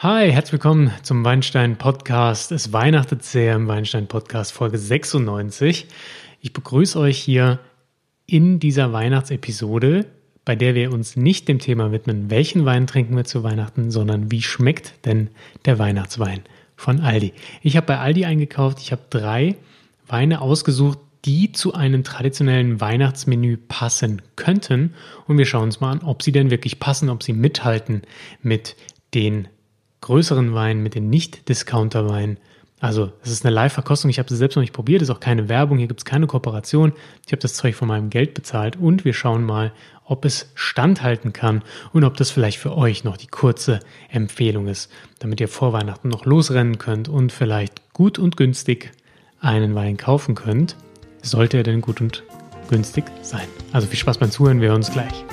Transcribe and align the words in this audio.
Hi, 0.00 0.30
herzlich 0.30 0.52
willkommen 0.52 0.92
zum 1.04 1.24
Weinstein 1.24 1.78
Podcast. 1.78 2.52
Es 2.52 2.74
weihnachtet 2.74 3.22
sehr 3.22 3.54
im 3.54 3.66
Weinstein 3.66 4.08
Podcast 4.08 4.52
Folge 4.52 4.76
96. 4.76 5.86
Ich 6.42 6.52
begrüße 6.52 6.98
euch 6.98 7.16
hier 7.16 7.60
in 8.26 8.60
dieser 8.60 8.92
Weihnachtsepisode, 8.92 10.04
bei 10.44 10.54
der 10.54 10.74
wir 10.74 10.92
uns 10.92 11.16
nicht 11.16 11.48
dem 11.48 11.60
Thema 11.60 11.92
widmen, 11.92 12.28
welchen 12.28 12.66
Wein 12.66 12.86
trinken 12.86 13.16
wir 13.16 13.24
zu 13.24 13.42
Weihnachten, 13.42 13.90
sondern 13.90 14.30
wie 14.30 14.42
schmeckt 14.42 15.06
denn 15.06 15.30
der 15.64 15.78
Weihnachtswein 15.78 16.40
von 16.76 17.00
Aldi. 17.00 17.32
Ich 17.62 17.78
habe 17.78 17.86
bei 17.86 17.98
Aldi 17.98 18.26
eingekauft, 18.26 18.80
ich 18.82 18.92
habe 18.92 19.04
drei 19.08 19.56
Weine 20.06 20.42
ausgesucht, 20.42 20.98
die 21.24 21.52
zu 21.52 21.72
einem 21.72 22.04
traditionellen 22.04 22.82
Weihnachtsmenü 22.82 23.56
passen 23.56 24.20
könnten. 24.36 24.92
Und 25.26 25.38
wir 25.38 25.46
schauen 25.46 25.64
uns 25.64 25.80
mal 25.80 25.92
an, 25.92 26.02
ob 26.02 26.22
sie 26.22 26.32
denn 26.32 26.50
wirklich 26.50 26.80
passen, 26.80 27.08
ob 27.08 27.22
sie 27.22 27.32
mithalten 27.32 28.02
mit 28.42 28.76
den 29.14 29.48
größeren 30.06 30.54
Weinen, 30.54 30.84
mit 30.84 30.94
den 30.94 31.10
Nicht-Discounter-Weinen. 31.10 32.38
Also, 32.78 33.10
es 33.24 33.30
ist 33.32 33.44
eine 33.44 33.54
Live-Verkostung. 33.54 34.08
Ich 34.08 34.20
habe 34.20 34.32
es 34.32 34.38
selbst 34.38 34.54
noch 34.54 34.60
nicht 34.60 34.72
probiert. 34.72 35.02
Es 35.02 35.08
ist 35.08 35.14
auch 35.14 35.20
keine 35.20 35.48
Werbung. 35.48 35.78
Hier 35.78 35.88
gibt 35.88 36.00
es 36.00 36.04
keine 36.04 36.28
Kooperation. 36.28 36.92
Ich 37.26 37.32
habe 37.32 37.42
das 37.42 37.54
Zeug 37.54 37.74
von 37.74 37.88
meinem 37.88 38.08
Geld 38.08 38.32
bezahlt. 38.32 38.76
Und 38.76 39.04
wir 39.04 39.14
schauen 39.14 39.42
mal, 39.42 39.72
ob 40.04 40.24
es 40.24 40.52
standhalten 40.54 41.32
kann 41.32 41.62
und 41.92 42.04
ob 42.04 42.16
das 42.16 42.30
vielleicht 42.30 42.58
für 42.58 42.76
euch 42.76 43.02
noch 43.02 43.16
die 43.16 43.26
kurze 43.26 43.80
Empfehlung 44.08 44.68
ist, 44.68 44.92
damit 45.18 45.40
ihr 45.40 45.48
vor 45.48 45.72
Weihnachten 45.72 46.08
noch 46.08 46.24
losrennen 46.24 46.78
könnt 46.78 47.08
und 47.08 47.32
vielleicht 47.32 47.92
gut 47.92 48.20
und 48.20 48.36
günstig 48.36 48.92
einen 49.40 49.74
Wein 49.74 49.96
kaufen 49.96 50.36
könnt. 50.36 50.76
Sollte 51.20 51.56
er 51.56 51.62
denn 51.64 51.80
gut 51.80 52.00
und 52.00 52.22
günstig 52.68 53.06
sein? 53.22 53.48
Also 53.72 53.88
viel 53.88 53.98
Spaß 53.98 54.18
beim 54.18 54.30
Zuhören. 54.30 54.60
Wir 54.60 54.68
hören 54.68 54.76
uns 54.76 54.92
gleich. 54.92 55.24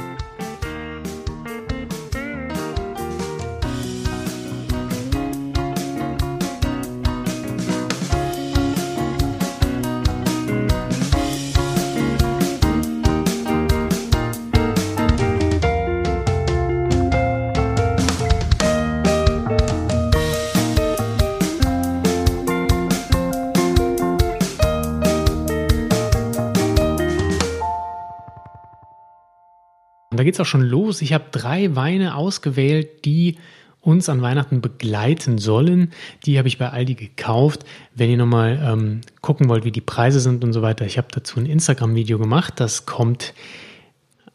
Und 30.14 30.20
da 30.20 30.24
geht 30.24 30.36
es 30.36 30.40
auch 30.40 30.46
schon 30.46 30.62
los. 30.62 31.02
Ich 31.02 31.12
habe 31.12 31.24
drei 31.32 31.76
Weine 31.76 32.16
ausgewählt, 32.16 33.04
die 33.04 33.38
uns 33.82 34.10
an 34.10 34.22
Weihnachten 34.22 34.62
begleiten 34.62 35.40
sollen. 35.40 35.92
Die 36.28 36.38
habe 36.38 36.48
ich 36.48 36.60
bei 36.60 36.70
Aldi 36.70 36.94
gekauft. 36.94 37.66
Wenn 37.96 38.12
ihr 38.12 38.18
nochmal 38.18 38.62
ähm, 38.64 39.02
gucken 39.22 39.50
wollt, 39.50 39.66
wie 39.66 39.72
die 39.72 39.82
Preise 39.82 40.20
sind 40.20 40.44
und 40.44 40.54
so 40.54 40.62
weiter, 40.62 40.86
ich 40.86 41.00
habe 41.00 41.08
dazu 41.10 41.40
ein 41.40 41.48
Instagram-Video 41.48 42.20
gemacht. 42.20 42.54
Das 42.58 42.86
kommt 42.86 43.34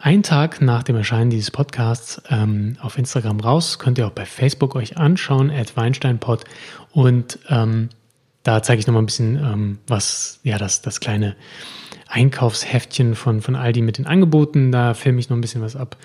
einen 0.01 0.25
Tag 0.25 0.61
nach 0.61 0.83
dem 0.83 0.97
Erscheinen 0.97 1.31
dieses 1.31 1.53
Podcasts 1.53 2.21
ähm, 2.29 2.77
auf 2.81 2.99
Instagram 2.99 3.39
raus. 3.39 3.79
Könnt 3.79 3.99
ihr 3.99 4.09
auch 4.09 4.13
bei 4.13 4.27
Facebook 4.27 4.75
euch 4.75 4.97
anschauen, 4.97 5.49
at 5.49 5.77
WeinsteinPod. 5.77 6.43
Und 6.91 7.39
ähm, 7.49 7.91
da 8.43 8.63
zeige 8.63 8.81
ich 8.81 8.87
nochmal 8.87 9.03
ein 9.03 9.07
bisschen, 9.07 9.37
ähm, 9.37 9.79
was, 9.87 10.41
ja, 10.43 10.59
das, 10.59 10.83
das 10.83 11.01
kleine 11.01 11.37
Einkaufsheftchen 12.09 13.15
von, 13.15 13.43
von 13.43 13.55
Aldi 13.57 13.83
mit 13.83 13.99
den 13.99 14.07
Angeboten. 14.07 14.73
Da 14.73 14.95
filme 14.95 15.21
ich 15.21 15.29
noch 15.29 15.37
ein 15.37 15.41
bisschen 15.41 15.63
was 15.63 15.77
ab. 15.77 15.97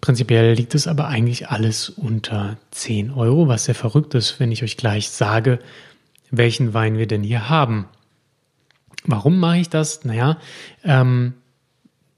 Prinzipiell 0.00 0.54
liegt 0.54 0.74
es 0.74 0.86
aber 0.86 1.08
eigentlich 1.08 1.48
alles 1.48 1.90
unter 1.90 2.56
10 2.70 3.10
Euro, 3.10 3.48
was 3.48 3.64
sehr 3.64 3.74
verrückt 3.74 4.14
ist, 4.14 4.40
wenn 4.40 4.52
ich 4.52 4.62
euch 4.62 4.76
gleich 4.76 5.10
sage, 5.10 5.58
welchen 6.30 6.72
Wein 6.72 6.96
wir 6.96 7.06
denn 7.06 7.22
hier 7.22 7.48
haben. 7.48 7.86
Warum 9.04 9.38
mache 9.38 9.58
ich 9.58 9.68
das? 9.68 10.04
Naja, 10.04 10.38
ähm, 10.84 11.34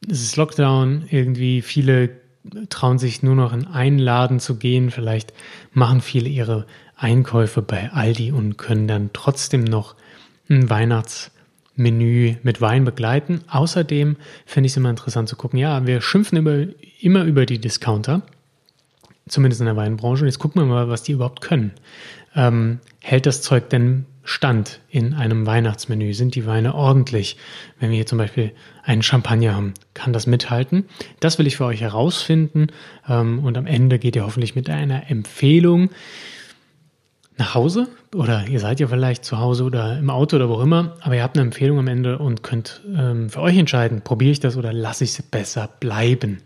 es 0.08 0.22
ist 0.22 0.36
Lockdown, 0.36 1.06
irgendwie 1.10 1.62
viele 1.62 2.10
trauen 2.68 2.98
sich 2.98 3.22
nur 3.22 3.36
noch 3.36 3.52
in 3.52 3.66
einen 3.66 3.98
Laden 3.98 4.40
zu 4.40 4.56
gehen, 4.56 4.90
vielleicht 4.90 5.32
machen 5.72 6.00
viele 6.00 6.28
ihre 6.28 6.66
Einkäufe 7.02 7.62
bei 7.62 7.90
Aldi 7.92 8.32
und 8.32 8.58
können 8.58 8.88
dann 8.88 9.10
trotzdem 9.12 9.64
noch 9.64 9.94
ein 10.48 10.68
Weihnachts- 10.70 11.30
Menü 11.74 12.34
mit 12.42 12.60
Wein 12.60 12.84
begleiten. 12.84 13.40
Außerdem 13.48 14.16
finde 14.46 14.66
ich 14.66 14.72
es 14.72 14.76
immer 14.76 14.90
interessant 14.90 15.28
zu 15.28 15.36
gucken, 15.36 15.58
ja, 15.58 15.86
wir 15.86 16.00
schimpfen 16.00 16.38
immer, 16.38 16.66
immer 17.00 17.24
über 17.24 17.46
die 17.46 17.58
Discounter, 17.58 18.22
zumindest 19.28 19.60
in 19.60 19.66
der 19.66 19.76
Weinbranche. 19.76 20.26
Jetzt 20.26 20.38
gucken 20.38 20.62
wir 20.62 20.66
mal, 20.66 20.88
was 20.88 21.02
die 21.02 21.12
überhaupt 21.12 21.40
können. 21.40 21.72
Ähm, 22.34 22.80
hält 23.00 23.26
das 23.26 23.42
Zeug 23.42 23.70
denn 23.70 24.06
Stand 24.24 24.80
in 24.88 25.14
einem 25.14 25.46
Weihnachtsmenü? 25.46 26.14
Sind 26.14 26.34
die 26.36 26.46
Weine 26.46 26.74
ordentlich? 26.74 27.36
Wenn 27.80 27.90
wir 27.90 27.96
hier 27.96 28.06
zum 28.06 28.18
Beispiel 28.18 28.52
einen 28.84 29.02
Champagner 29.02 29.54
haben, 29.54 29.74
kann 29.94 30.12
das 30.12 30.26
mithalten? 30.26 30.84
Das 31.18 31.38
will 31.38 31.46
ich 31.46 31.56
für 31.56 31.64
euch 31.64 31.80
herausfinden. 31.80 32.68
Ähm, 33.08 33.40
und 33.40 33.56
am 33.58 33.66
Ende 33.66 33.98
geht 33.98 34.14
ihr 34.14 34.24
hoffentlich 34.24 34.54
mit 34.54 34.70
einer 34.70 35.10
Empfehlung 35.10 35.90
nach 37.38 37.54
Hause 37.54 37.88
oder 38.14 38.46
ihr 38.46 38.60
seid 38.60 38.80
ja 38.80 38.86
vielleicht 38.86 39.24
zu 39.24 39.38
Hause 39.38 39.64
oder 39.64 39.98
im 39.98 40.10
Auto 40.10 40.36
oder 40.36 40.48
wo 40.48 40.60
immer, 40.60 40.96
aber 41.00 41.16
ihr 41.16 41.22
habt 41.22 41.36
eine 41.36 41.46
Empfehlung 41.46 41.78
am 41.78 41.88
Ende 41.88 42.18
und 42.18 42.42
könnt 42.42 42.82
ähm, 42.96 43.30
für 43.30 43.40
euch 43.40 43.56
entscheiden, 43.56 44.02
probiere 44.02 44.32
ich 44.32 44.40
das 44.40 44.56
oder 44.56 44.72
lasse 44.72 45.04
ich 45.04 45.18
es 45.18 45.22
besser 45.22 45.68
bleiben. 45.80 46.38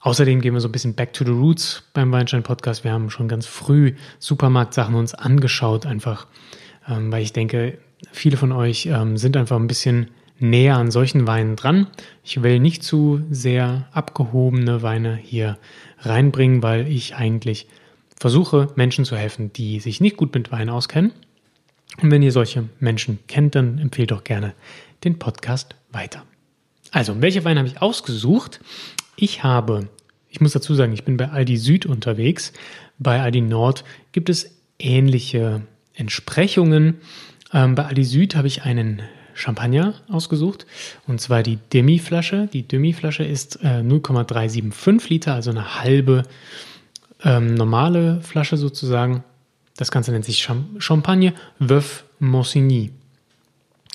Außerdem 0.00 0.40
gehen 0.40 0.54
wir 0.54 0.60
so 0.60 0.68
ein 0.68 0.72
bisschen 0.72 0.94
back 0.94 1.12
to 1.12 1.24
the 1.24 1.30
roots 1.30 1.84
beim 1.94 2.10
Weinstein 2.10 2.42
Podcast. 2.42 2.82
Wir 2.82 2.92
haben 2.92 3.08
schon 3.08 3.28
ganz 3.28 3.46
früh 3.46 3.94
Supermarktsachen 4.18 4.94
uns 4.94 5.14
angeschaut, 5.14 5.86
einfach 5.86 6.26
ähm, 6.88 7.12
weil 7.12 7.22
ich 7.22 7.32
denke, 7.32 7.78
viele 8.10 8.36
von 8.36 8.52
euch 8.52 8.86
ähm, 8.86 9.16
sind 9.16 9.36
einfach 9.36 9.56
ein 9.56 9.66
bisschen 9.66 10.08
näher 10.38 10.76
an 10.76 10.90
solchen 10.90 11.26
Weinen 11.26 11.56
dran. 11.56 11.86
Ich 12.24 12.42
will 12.42 12.58
nicht 12.58 12.82
zu 12.82 13.22
sehr 13.30 13.86
abgehobene 13.92 14.82
Weine 14.82 15.16
hier 15.16 15.56
reinbringen, 16.00 16.62
weil 16.62 16.88
ich 16.88 17.14
eigentlich 17.14 17.68
versuche 18.22 18.68
Menschen 18.76 19.04
zu 19.04 19.16
helfen, 19.16 19.52
die 19.52 19.80
sich 19.80 20.00
nicht 20.00 20.16
gut 20.16 20.32
mit 20.32 20.52
Wein 20.52 20.68
auskennen. 20.68 21.10
Und 22.00 22.12
wenn 22.12 22.22
ihr 22.22 22.30
solche 22.30 22.68
Menschen 22.78 23.18
kennt, 23.26 23.56
dann 23.56 23.78
empfehlt 23.78 24.12
doch 24.12 24.22
gerne 24.22 24.54
den 25.02 25.18
Podcast 25.18 25.74
weiter. 25.90 26.24
Also, 26.92 27.20
welche 27.20 27.44
Weine 27.44 27.58
habe 27.58 27.68
ich 27.68 27.82
ausgesucht? 27.82 28.60
Ich 29.16 29.42
habe, 29.42 29.88
ich 30.28 30.40
muss 30.40 30.52
dazu 30.52 30.72
sagen, 30.76 30.92
ich 30.92 31.02
bin 31.02 31.16
bei 31.16 31.30
Aldi 31.30 31.56
Süd 31.56 31.84
unterwegs. 31.84 32.52
Bei 32.96 33.20
Aldi 33.20 33.40
Nord 33.40 33.82
gibt 34.12 34.30
es 34.30 34.56
ähnliche 34.78 35.62
Entsprechungen. 35.92 36.98
Ähm, 37.52 37.74
bei 37.74 37.86
Aldi 37.86 38.04
Süd 38.04 38.36
habe 38.36 38.46
ich 38.46 38.62
einen 38.62 39.02
Champagner 39.34 39.94
ausgesucht 40.08 40.64
und 41.08 41.20
zwar 41.20 41.42
die 41.42 41.56
Demi-Flasche. 41.72 42.48
Die 42.52 42.62
Demi-Flasche 42.62 43.24
ist 43.24 43.58
äh, 43.64 43.82
0,375 43.82 45.10
Liter, 45.10 45.34
also 45.34 45.50
eine 45.50 45.82
halbe 45.82 46.22
ähm, 47.24 47.54
normale 47.54 48.20
Flasche 48.20 48.56
sozusagen. 48.56 49.24
Das 49.76 49.90
Ganze 49.90 50.12
nennt 50.12 50.24
sich 50.24 50.48
Champagne 50.78 51.32
Veuve 51.58 52.04
Monsigny. 52.18 52.92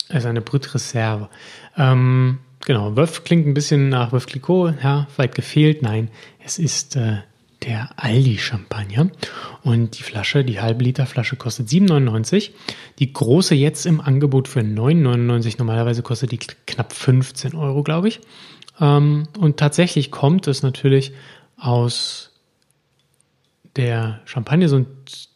Also 0.08 0.28
eine 0.28 0.40
Brut 0.40 0.74
Reserve. 0.74 1.28
Ähm, 1.76 2.38
genau, 2.64 2.96
Veuve 2.96 3.22
klingt 3.22 3.46
ein 3.46 3.54
bisschen 3.54 3.88
nach 3.88 4.12
Veuve 4.12 4.26
Clicquot, 4.26 4.74
ja, 4.82 5.06
weit 5.16 5.34
gefehlt. 5.34 5.82
Nein, 5.82 6.10
es 6.44 6.58
ist 6.58 6.96
äh, 6.96 7.18
der 7.62 7.90
Aldi 7.96 8.38
Champagner. 8.38 9.10
Und 9.62 9.98
die 9.98 10.02
Flasche, 10.02 10.44
die 10.44 10.60
halbe 10.60 10.84
Liter 10.84 11.06
Flasche 11.06 11.36
kostet 11.36 11.68
7,99. 11.68 12.50
Die 12.98 13.12
große 13.12 13.54
jetzt 13.54 13.86
im 13.86 14.00
Angebot 14.00 14.48
für 14.48 14.60
9,99. 14.60 15.56
Normalerweise 15.58 16.02
kostet 16.02 16.32
die 16.32 16.38
knapp 16.38 16.92
15 16.92 17.54
Euro, 17.54 17.82
glaube 17.82 18.08
ich. 18.08 18.20
Ähm, 18.80 19.24
und 19.38 19.58
tatsächlich 19.58 20.10
kommt 20.10 20.46
es 20.46 20.62
natürlich 20.62 21.12
aus 21.56 22.27
der 23.78 24.20
Champagner 24.26 24.68
so 24.68 24.84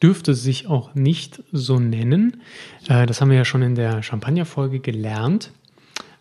dürfte 0.03 0.35
sich 0.35 0.67
auch 0.67 0.95
nicht 0.95 1.43
so 1.53 1.79
nennen. 1.79 2.43
Äh, 2.89 3.07
das 3.07 3.21
haben 3.21 3.31
wir 3.31 3.39
ja 3.39 3.45
schon 3.45 3.63
in 3.63 3.75
der 3.75 4.03
Champagner-Folge 4.03 4.81
gelernt. 4.81 5.53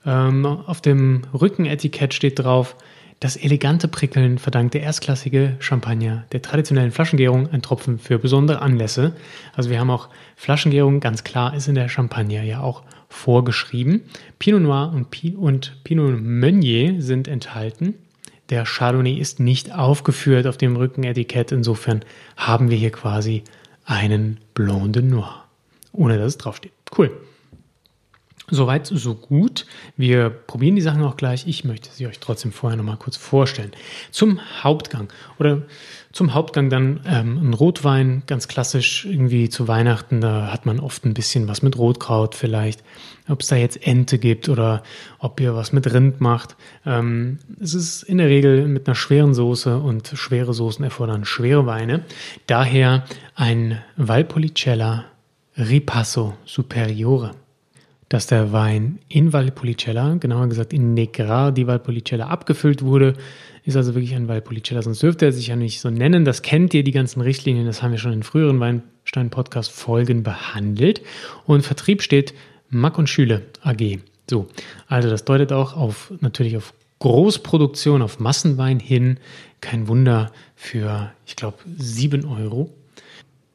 Ähm, 0.05 0.45
auf 0.45 0.81
dem 0.81 1.23
Rückenetikett 1.33 2.13
steht 2.13 2.39
drauf, 2.39 2.77
das 3.19 3.35
elegante 3.37 3.87
Prickeln 3.87 4.39
verdankt 4.39 4.73
der 4.73 4.81
erstklassige 4.81 5.55
Champagner 5.59 6.25
der 6.31 6.41
traditionellen 6.41 6.91
Flaschengärung 6.91 7.51
ein 7.51 7.61
Tropfen 7.61 7.99
für 7.99 8.17
besondere 8.17 8.63
Anlässe. 8.63 9.13
Also 9.53 9.69
wir 9.69 9.79
haben 9.79 9.91
auch 9.91 10.09
Flaschengärung, 10.35 11.01
ganz 11.01 11.23
klar, 11.23 11.53
ist 11.53 11.67
in 11.67 11.75
der 11.75 11.87
Champagner 11.87 12.41
ja 12.41 12.61
auch 12.61 12.81
vorgeschrieben. 13.09 14.01
Pinot 14.39 14.61
Noir 14.61 14.91
und, 14.91 15.11
Pinot 15.83 16.19
Meunier 16.19 16.99
sind 16.99 17.27
enthalten. 17.27 17.93
Der 18.51 18.65
Chardonnay 18.65 19.13
ist 19.13 19.39
nicht 19.39 19.73
aufgeführt 19.73 20.45
auf 20.45 20.57
dem 20.57 20.75
Rückenetikett. 20.75 21.53
Insofern 21.53 22.03
haben 22.35 22.69
wir 22.69 22.77
hier 22.77 22.91
quasi 22.91 23.43
einen 23.85 24.41
Blanc 24.53 24.91
de 24.91 25.01
Noir. 25.01 25.45
Ohne 25.93 26.17
dass 26.17 26.27
es 26.27 26.37
draufsteht. 26.37 26.73
Cool. 26.95 27.11
Soweit, 28.49 28.87
so 28.87 29.15
gut. 29.15 29.65
Wir 29.95 30.29
probieren 30.29 30.75
die 30.75 30.81
Sachen 30.81 31.01
auch 31.03 31.15
gleich. 31.15 31.47
Ich 31.47 31.63
möchte 31.63 31.89
sie 31.91 32.05
euch 32.07 32.19
trotzdem 32.19 32.51
vorher 32.51 32.75
nochmal 32.75 32.97
kurz 32.97 33.15
vorstellen. 33.15 33.71
Zum 34.11 34.41
Hauptgang 34.61 35.07
oder 35.39 35.61
zum 36.11 36.33
Hauptgang 36.33 36.69
dann 36.69 37.01
ähm, 37.05 37.49
ein 37.49 37.53
Rotwein, 37.53 38.23
ganz 38.27 38.47
klassisch 38.47 39.05
irgendwie 39.05 39.49
zu 39.49 39.67
Weihnachten. 39.67 40.21
Da 40.21 40.51
hat 40.51 40.65
man 40.65 40.79
oft 40.79 41.05
ein 41.05 41.13
bisschen 41.13 41.47
was 41.47 41.61
mit 41.61 41.77
Rotkraut 41.77 42.35
vielleicht. 42.35 42.83
Ob 43.29 43.41
es 43.41 43.47
da 43.47 43.55
jetzt 43.55 43.85
Ente 43.85 44.17
gibt 44.17 44.49
oder 44.49 44.83
ob 45.19 45.39
ihr 45.39 45.55
was 45.55 45.71
mit 45.71 45.91
Rind 45.93 46.19
macht. 46.21 46.55
Ähm, 46.85 47.39
es 47.59 47.73
ist 47.73 48.03
in 48.03 48.17
der 48.17 48.27
Regel 48.27 48.67
mit 48.67 48.87
einer 48.87 48.95
schweren 48.95 49.33
Soße 49.33 49.77
und 49.77 50.11
schwere 50.13 50.53
Soßen 50.53 50.83
erfordern 50.83 51.25
schwere 51.25 51.65
Weine. 51.65 52.03
Daher 52.47 53.05
ein 53.35 53.81
Valpolicella 53.95 55.05
Ripasso 55.57 56.35
Superiore 56.45 57.31
dass 58.11 58.27
der 58.27 58.51
Wein 58.51 58.99
in 59.07 59.31
Valpolicella, 59.31 60.15
genauer 60.15 60.49
gesagt 60.49 60.73
in 60.73 60.93
Negra 60.93 61.49
di 61.49 61.65
Valpolicella 61.65 62.27
abgefüllt 62.27 62.81
wurde. 62.81 63.13
Ist 63.63 63.77
also 63.77 63.95
wirklich 63.95 64.13
ein 64.15 64.27
Valpolicella, 64.27 64.81
sonst 64.81 65.01
dürfte 65.01 65.27
er 65.27 65.31
sich 65.31 65.47
ja 65.47 65.55
nicht 65.55 65.79
so 65.79 65.89
nennen. 65.89 66.25
Das 66.25 66.41
kennt 66.41 66.73
ihr, 66.73 66.83
die 66.83 66.91
ganzen 66.91 67.21
Richtlinien, 67.21 67.65
das 67.65 67.81
haben 67.81 67.91
wir 67.91 67.99
schon 67.99 68.11
in 68.11 68.23
früheren 68.23 68.59
Weinstein-Podcast-Folgen 68.59 70.23
behandelt. 70.23 71.01
Und 71.45 71.65
Vertrieb 71.65 72.01
steht 72.01 72.33
Mack 72.69 72.97
und 72.97 73.07
Schüle 73.07 73.43
AG. 73.61 73.99
So, 74.29 74.49
also 74.87 75.09
das 75.09 75.23
deutet 75.23 75.53
auch 75.53 75.77
auf 75.77 76.11
natürlich 76.19 76.57
auf 76.57 76.73
Großproduktion, 76.99 78.01
auf 78.01 78.19
Massenwein 78.19 78.81
hin. 78.81 79.19
Kein 79.61 79.87
Wunder 79.87 80.33
für, 80.57 81.13
ich 81.25 81.37
glaube, 81.37 81.59
7 81.77 82.25
Euro 82.25 82.73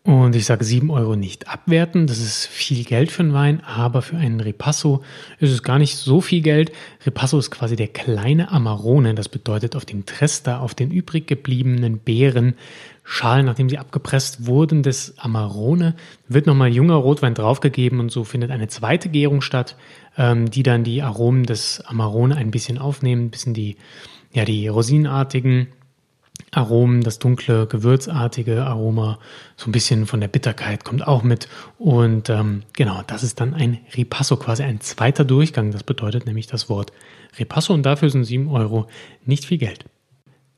und 0.06 0.37
ich 0.37 0.47
sage 0.47 0.64
7 0.64 0.88
Euro 0.88 1.17
nicht 1.17 1.49
abwerten, 1.49 2.06
das 2.06 2.19
ist 2.19 2.47
viel 2.47 2.85
Geld 2.85 3.11
für 3.11 3.25
einen 3.25 3.32
Wein, 3.32 3.61
aber 3.64 4.03
für 4.03 4.17
einen 4.17 4.38
Ripasso 4.38 5.03
ist 5.41 5.50
es 5.50 5.64
gar 5.64 5.81
nicht 5.81 5.97
so 5.97 6.20
viel 6.20 6.43
Geld. 6.43 6.70
Ripasso 7.05 7.37
ist 7.41 7.50
quasi 7.50 7.75
der 7.75 7.88
kleine 7.88 8.53
Amarone, 8.53 9.17
das 9.17 9.29
bedeutet 9.29 9.75
auf 9.75 9.85
dem 9.85 10.06
Trester, 10.06 10.61
auf 10.61 10.76
den 10.76 10.93
übrig 10.93 11.26
gebliebenen 11.26 11.99
Beeren, 11.99 12.55
Schalen, 13.03 13.47
nachdem 13.47 13.69
sie 13.69 13.79
abgepresst 13.79 14.47
wurden, 14.47 14.85
des 14.85 15.19
Amarone, 15.19 15.97
wird 16.29 16.47
nochmal 16.47 16.73
junger 16.73 16.94
Rotwein 16.94 17.35
draufgegeben 17.35 17.99
und 17.99 18.12
so 18.12 18.23
findet 18.23 18.52
eine 18.52 18.69
zweite 18.69 19.09
Gärung 19.09 19.41
statt, 19.41 19.76
ähm, 20.17 20.49
die 20.49 20.62
dann 20.62 20.85
die 20.85 21.02
Aromen 21.02 21.43
des 21.43 21.81
Amarone 21.81 22.37
ein 22.37 22.52
bisschen 22.52 22.79
aufnehmen, 22.79 23.25
ein 23.26 23.31
bisschen 23.31 23.55
die, 23.55 23.76
ja, 24.32 24.44
die 24.44 24.69
rosinenartigen 24.69 25.67
Aromen, 26.56 27.03
das 27.03 27.19
dunkle, 27.19 27.67
gewürzartige 27.67 28.64
Aroma, 28.64 29.19
so 29.56 29.69
ein 29.69 29.73
bisschen 29.73 30.06
von 30.06 30.20
der 30.20 30.29
Bitterkeit 30.29 30.85
kommt 30.85 31.06
auch 31.06 31.23
mit. 31.23 31.49
Und 31.79 32.31
ähm, 32.31 32.62
genau, 32.73 33.03
das 33.06 33.23
ist 33.23 33.41
dann 33.41 33.53
ein 33.53 33.79
Ripasso, 33.94 34.37
quasi 34.37 34.62
ein 34.62 34.81
zweiter 34.81 35.25
Durchgang. 35.25 35.70
Das 35.70 35.82
bedeutet 35.82 36.25
nämlich 36.25 36.47
das 36.47 36.70
Wort 36.70 36.93
Ripasso 37.38 37.75
und 37.75 37.85
dafür 37.85 38.08
sind 38.08 38.25
7 38.25 38.49
Euro 38.49 38.87
nicht 39.26 39.44
viel 39.44 39.58
Geld. 39.58 39.85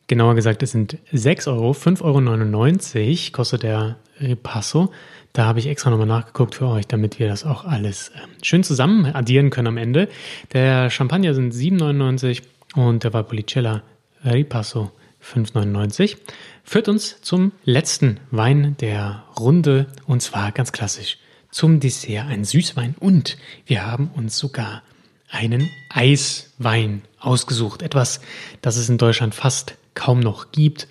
Genauer 0.06 0.36
gesagt, 0.36 0.62
es 0.62 0.70
sind 0.70 0.98
6 1.12 1.48
Euro, 1.48 1.72
5,99 1.72 2.04
Euro 2.04 3.32
kostet 3.32 3.64
der 3.64 3.96
Ripasso. 4.20 4.92
Da 5.32 5.46
habe 5.46 5.58
ich 5.58 5.66
extra 5.66 5.90
nochmal 5.90 6.06
nachgeguckt 6.06 6.54
für 6.54 6.68
euch, 6.68 6.86
damit 6.86 7.18
wir 7.18 7.28
das 7.28 7.44
auch 7.44 7.64
alles 7.64 8.10
äh, 8.10 8.20
schön 8.42 8.62
zusammen 8.62 9.04
addieren 9.06 9.50
können 9.50 9.68
am 9.68 9.76
Ende. 9.76 10.08
Der 10.52 10.90
Champagner 10.90 11.34
sind 11.34 11.52
7,99 11.52 12.42
und 12.76 13.02
der 13.02 13.12
Valpolicella 13.12 13.82
Ripasso 14.24 14.92
5,99 15.34 16.16
führt 16.64 16.88
uns 16.88 17.20
zum 17.20 17.52
letzten 17.64 18.20
Wein 18.30 18.76
der 18.80 19.24
Runde 19.38 19.86
und 20.06 20.22
zwar 20.22 20.52
ganz 20.52 20.72
klassisch 20.72 21.18
zum 21.50 21.80
Dessert 21.80 22.26
ein 22.26 22.44
Süßwein 22.44 22.94
und 22.98 23.36
wir 23.66 23.86
haben 23.86 24.10
uns 24.14 24.38
sogar 24.38 24.82
einen 25.30 25.68
Eiswein 25.90 27.02
ausgesucht. 27.18 27.82
Etwas, 27.82 28.20
das 28.62 28.76
es 28.76 28.88
in 28.88 28.98
Deutschland 28.98 29.34
fast 29.34 29.76
kaum 29.94 30.20
noch 30.20 30.52
gibt. 30.52 30.88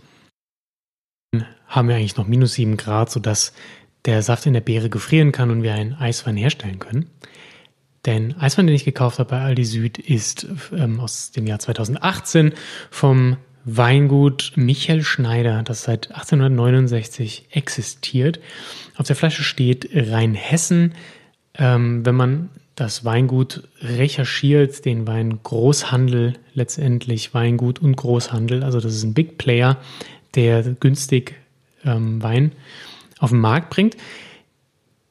Haben 1.67 1.87
wir 1.87 1.95
eigentlich 1.95 2.17
noch 2.17 2.27
minus 2.27 2.53
7 2.53 2.77
Grad, 2.77 3.11
sodass 3.11 3.53
der 4.05 4.21
Saft 4.21 4.45
in 4.45 4.53
der 4.53 4.61
Beere 4.61 4.89
gefrieren 4.89 5.31
kann 5.31 5.51
und 5.51 5.63
wir 5.63 5.73
einen 5.73 5.93
Eiswein 5.93 6.37
herstellen 6.37 6.79
können. 6.79 7.09
Denn 8.05 8.37
Eiswein, 8.37 8.67
den 8.67 8.75
ich 8.75 8.85
gekauft 8.85 9.19
habe 9.19 9.31
bei 9.31 9.41
Aldi 9.41 9.65
Süd, 9.65 9.97
ist 9.97 10.47
ähm, 10.71 10.99
aus 10.99 11.31
dem 11.31 11.45
Jahr 11.45 11.59
2018 11.59 12.53
vom 12.89 13.37
Weingut 13.69 14.53
Michael 14.55 15.03
Schneider, 15.03 15.61
das 15.61 15.83
seit 15.83 16.09
1869 16.11 17.47
existiert. 17.51 18.39
Auf 18.95 19.07
der 19.07 19.17
Flasche 19.17 19.43
steht 19.43 19.89
Rheinhessen. 19.93 20.93
Ähm, 21.53 22.05
wenn 22.05 22.15
man 22.15 22.49
das 22.75 23.03
Weingut 23.03 23.67
recherchiert, 23.81 24.85
den 24.85 25.05
Wein 25.05 25.39
Großhandel 25.43 26.35
letztendlich, 26.53 27.33
Weingut 27.33 27.79
und 27.79 27.97
Großhandel, 27.97 28.63
also 28.63 28.79
das 28.79 28.95
ist 28.95 29.03
ein 29.03 29.13
Big 29.13 29.37
Player, 29.37 29.77
der 30.35 30.63
günstig 30.63 31.35
ähm, 31.83 32.23
Wein 32.23 32.53
auf 33.19 33.31
den 33.31 33.39
Markt 33.39 33.69
bringt, 33.69 33.97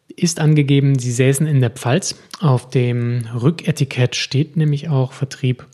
ist 0.09 0.41
angegeben, 0.41 0.99
sie 0.99 1.13
säßen 1.13 1.47
in 1.47 1.61
der 1.61 1.71
Pfalz. 1.71 2.15
Auf 2.41 2.71
dem 2.71 3.27
Rücketikett 3.35 4.17
steht 4.17 4.57
nämlich 4.57 4.89
auch 4.89 5.13
Vertrieb 5.13 5.67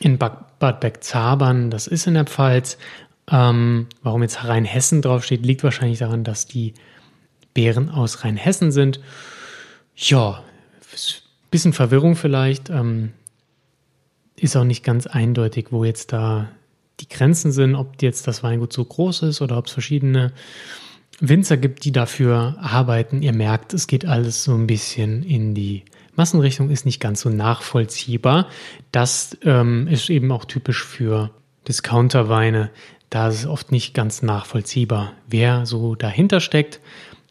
in 0.00 0.18
Bad 0.18 0.45
Bergzabern, 0.58 1.70
das 1.70 1.86
ist 1.86 2.06
in 2.06 2.14
der 2.14 2.24
Pfalz. 2.24 2.78
Ähm, 3.30 3.86
warum 4.02 4.22
jetzt 4.22 4.44
Rheinhessen 4.44 5.02
draufsteht, 5.02 5.44
liegt 5.44 5.64
wahrscheinlich 5.64 5.98
daran, 5.98 6.24
dass 6.24 6.46
die 6.46 6.74
Beeren 7.54 7.88
aus 7.90 8.24
Rheinhessen 8.24 8.70
sind. 8.70 9.00
Ja, 9.96 10.44
bisschen 11.50 11.72
Verwirrung 11.72 12.16
vielleicht. 12.16 12.70
Ähm, 12.70 13.12
ist 14.36 14.56
auch 14.56 14.64
nicht 14.64 14.84
ganz 14.84 15.06
eindeutig, 15.06 15.68
wo 15.70 15.84
jetzt 15.84 16.12
da 16.12 16.48
die 17.00 17.08
Grenzen 17.08 17.52
sind, 17.52 17.74
ob 17.74 18.02
jetzt 18.02 18.26
das 18.26 18.42
Weingut 18.42 18.72
so 18.72 18.84
groß 18.84 19.22
ist 19.22 19.40
oder 19.40 19.56
ob 19.56 19.66
es 19.66 19.72
verschiedene 19.72 20.32
Winzer 21.20 21.56
gibt, 21.56 21.84
die 21.84 21.92
dafür 21.92 22.56
arbeiten. 22.60 23.22
Ihr 23.22 23.32
merkt, 23.32 23.72
es 23.72 23.86
geht 23.86 24.04
alles 24.04 24.44
so 24.44 24.54
ein 24.54 24.66
bisschen 24.66 25.22
in 25.22 25.54
die 25.54 25.84
Massenrichtung 26.16 26.70
ist 26.70 26.86
nicht 26.86 27.00
ganz 27.00 27.20
so 27.20 27.30
nachvollziehbar. 27.30 28.48
Das 28.92 29.36
ähm, 29.42 29.88
ist 29.88 30.10
eben 30.10 30.32
auch 30.32 30.44
typisch 30.44 30.84
für 30.84 31.30
Discounterweine. 31.68 32.70
Da 33.10 33.28
ist 33.28 33.40
es 33.40 33.46
oft 33.46 33.72
nicht 33.72 33.94
ganz 33.94 34.22
nachvollziehbar, 34.22 35.12
wer 35.28 35.66
so 35.66 35.94
dahinter 35.94 36.40
steckt. 36.40 36.80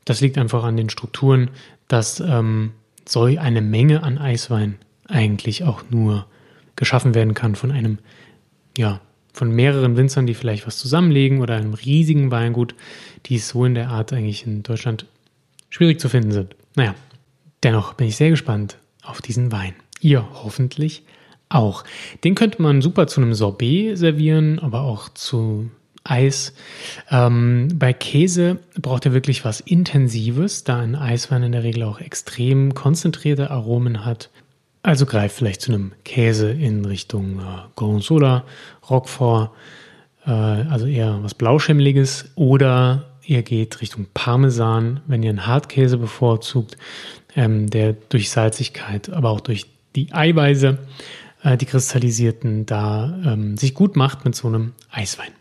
Das 0.05 0.21
liegt 0.21 0.37
einfach 0.37 0.63
an 0.63 0.77
den 0.77 0.89
Strukturen, 0.89 1.49
dass 1.87 2.19
ähm, 2.19 2.71
so 3.07 3.23
eine 3.23 3.61
Menge 3.61 4.03
an 4.03 4.17
Eiswein 4.17 4.77
eigentlich 5.07 5.63
auch 5.63 5.83
nur 5.89 6.25
geschaffen 6.75 7.15
werden 7.15 7.33
kann 7.33 7.55
von 7.55 7.71
einem, 7.71 7.99
ja, 8.77 9.01
von 9.33 9.51
mehreren 9.51 9.97
Winzern, 9.97 10.25
die 10.25 10.33
vielleicht 10.33 10.65
was 10.65 10.77
zusammenlegen 10.77 11.41
oder 11.41 11.55
einem 11.55 11.73
riesigen 11.73 12.31
Weingut, 12.31 12.73
die 13.25 13.37
so 13.37 13.65
in 13.65 13.75
der 13.75 13.89
Art 13.89 14.13
eigentlich 14.13 14.47
in 14.47 14.63
Deutschland 14.63 15.05
schwierig 15.69 15.99
zu 15.99 16.07
finden 16.07 16.31
sind. 16.31 16.55
Naja, 16.75 16.95
Dennoch 17.65 17.95
bin 17.95 18.05
ich 18.07 18.15
sehr 18.15 18.29
gespannt 18.29 18.77
auf 19.01 19.23
diesen 19.23 19.51
Wein. 19.51 19.73
Ihr 19.99 20.23
hoffentlich 20.43 21.01
auch. 21.49 21.83
Den 22.23 22.35
könnte 22.35 22.61
man 22.61 22.83
super 22.83 23.07
zu 23.07 23.19
einem 23.19 23.33
Sorbet 23.33 23.97
servieren, 23.97 24.59
aber 24.59 24.81
auch 24.81 25.09
zu 25.09 25.71
Eis. 26.03 26.53
Ähm, 27.09 27.69
bei 27.73 27.91
Käse 27.91 28.59
braucht 28.79 29.07
er 29.07 29.13
wirklich 29.13 29.45
was 29.45 29.61
Intensives, 29.61 30.63
da 30.63 30.77
ein 30.77 30.93
Eiswein 30.93 31.41
in 31.41 31.53
der 31.53 31.63
Regel 31.63 31.81
auch 31.81 31.99
extrem 31.99 32.75
konzentrierte 32.75 33.49
Aromen 33.49 34.05
hat. 34.05 34.29
Also 34.83 35.07
greift 35.07 35.35
vielleicht 35.35 35.61
zu 35.61 35.73
einem 35.73 35.93
Käse 36.03 36.51
in 36.51 36.85
Richtung 36.85 37.39
äh, 37.39 37.63
Gorgonzola, 37.75 38.43
Roquefort, 38.87 39.49
äh, 40.27 40.29
also 40.29 40.85
eher 40.85 41.17
was 41.23 41.33
Blauschimmeliges 41.33 42.29
oder 42.35 43.05
ihr 43.25 43.41
geht 43.41 43.81
Richtung 43.81 44.05
Parmesan, 44.13 44.99
wenn 45.07 45.23
ihr 45.23 45.31
einen 45.31 45.47
Hartkäse 45.47 45.97
bevorzugt, 45.97 46.77
ähm, 47.35 47.69
der 47.69 47.93
durch 47.93 48.29
Salzigkeit, 48.29 49.09
aber 49.09 49.29
auch 49.29 49.41
durch 49.41 49.65
die 49.95 50.13
Eiweiße, 50.13 50.77
äh, 51.43 51.57
die 51.57 51.65
kristallisierten, 51.65 52.65
da 52.65 53.19
ähm, 53.25 53.57
sich 53.57 53.73
gut 53.73 53.95
macht 53.95 54.25
mit 54.25 54.35
so 54.35 54.47
einem 54.47 54.73
Eiswein. 54.91 55.31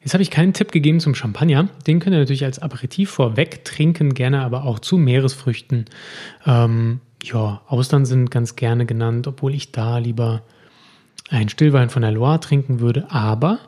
Jetzt 0.00 0.14
habe 0.14 0.22
ich 0.22 0.30
keinen 0.30 0.52
Tipp 0.52 0.72
gegeben 0.72 0.98
zum 0.98 1.14
Champagner. 1.14 1.68
Den 1.86 2.00
könnt 2.00 2.14
ihr 2.14 2.18
natürlich 2.18 2.44
als 2.44 2.58
Aperitif 2.58 3.10
vorweg 3.10 3.64
trinken, 3.64 4.14
gerne 4.14 4.42
aber 4.42 4.64
auch 4.64 4.80
zu 4.80 4.96
Meeresfrüchten. 4.96 5.84
Ähm, 6.44 7.00
ja, 7.22 7.62
Austern 7.68 8.04
sind 8.04 8.30
ganz 8.30 8.56
gerne 8.56 8.84
genannt, 8.84 9.28
obwohl 9.28 9.54
ich 9.54 9.70
da 9.70 9.98
lieber 9.98 10.42
einen 11.30 11.48
Stillwein 11.48 11.88
von 11.88 12.02
der 12.02 12.10
Loire 12.10 12.40
trinken 12.40 12.80
würde. 12.80 13.06
Aber 13.10 13.60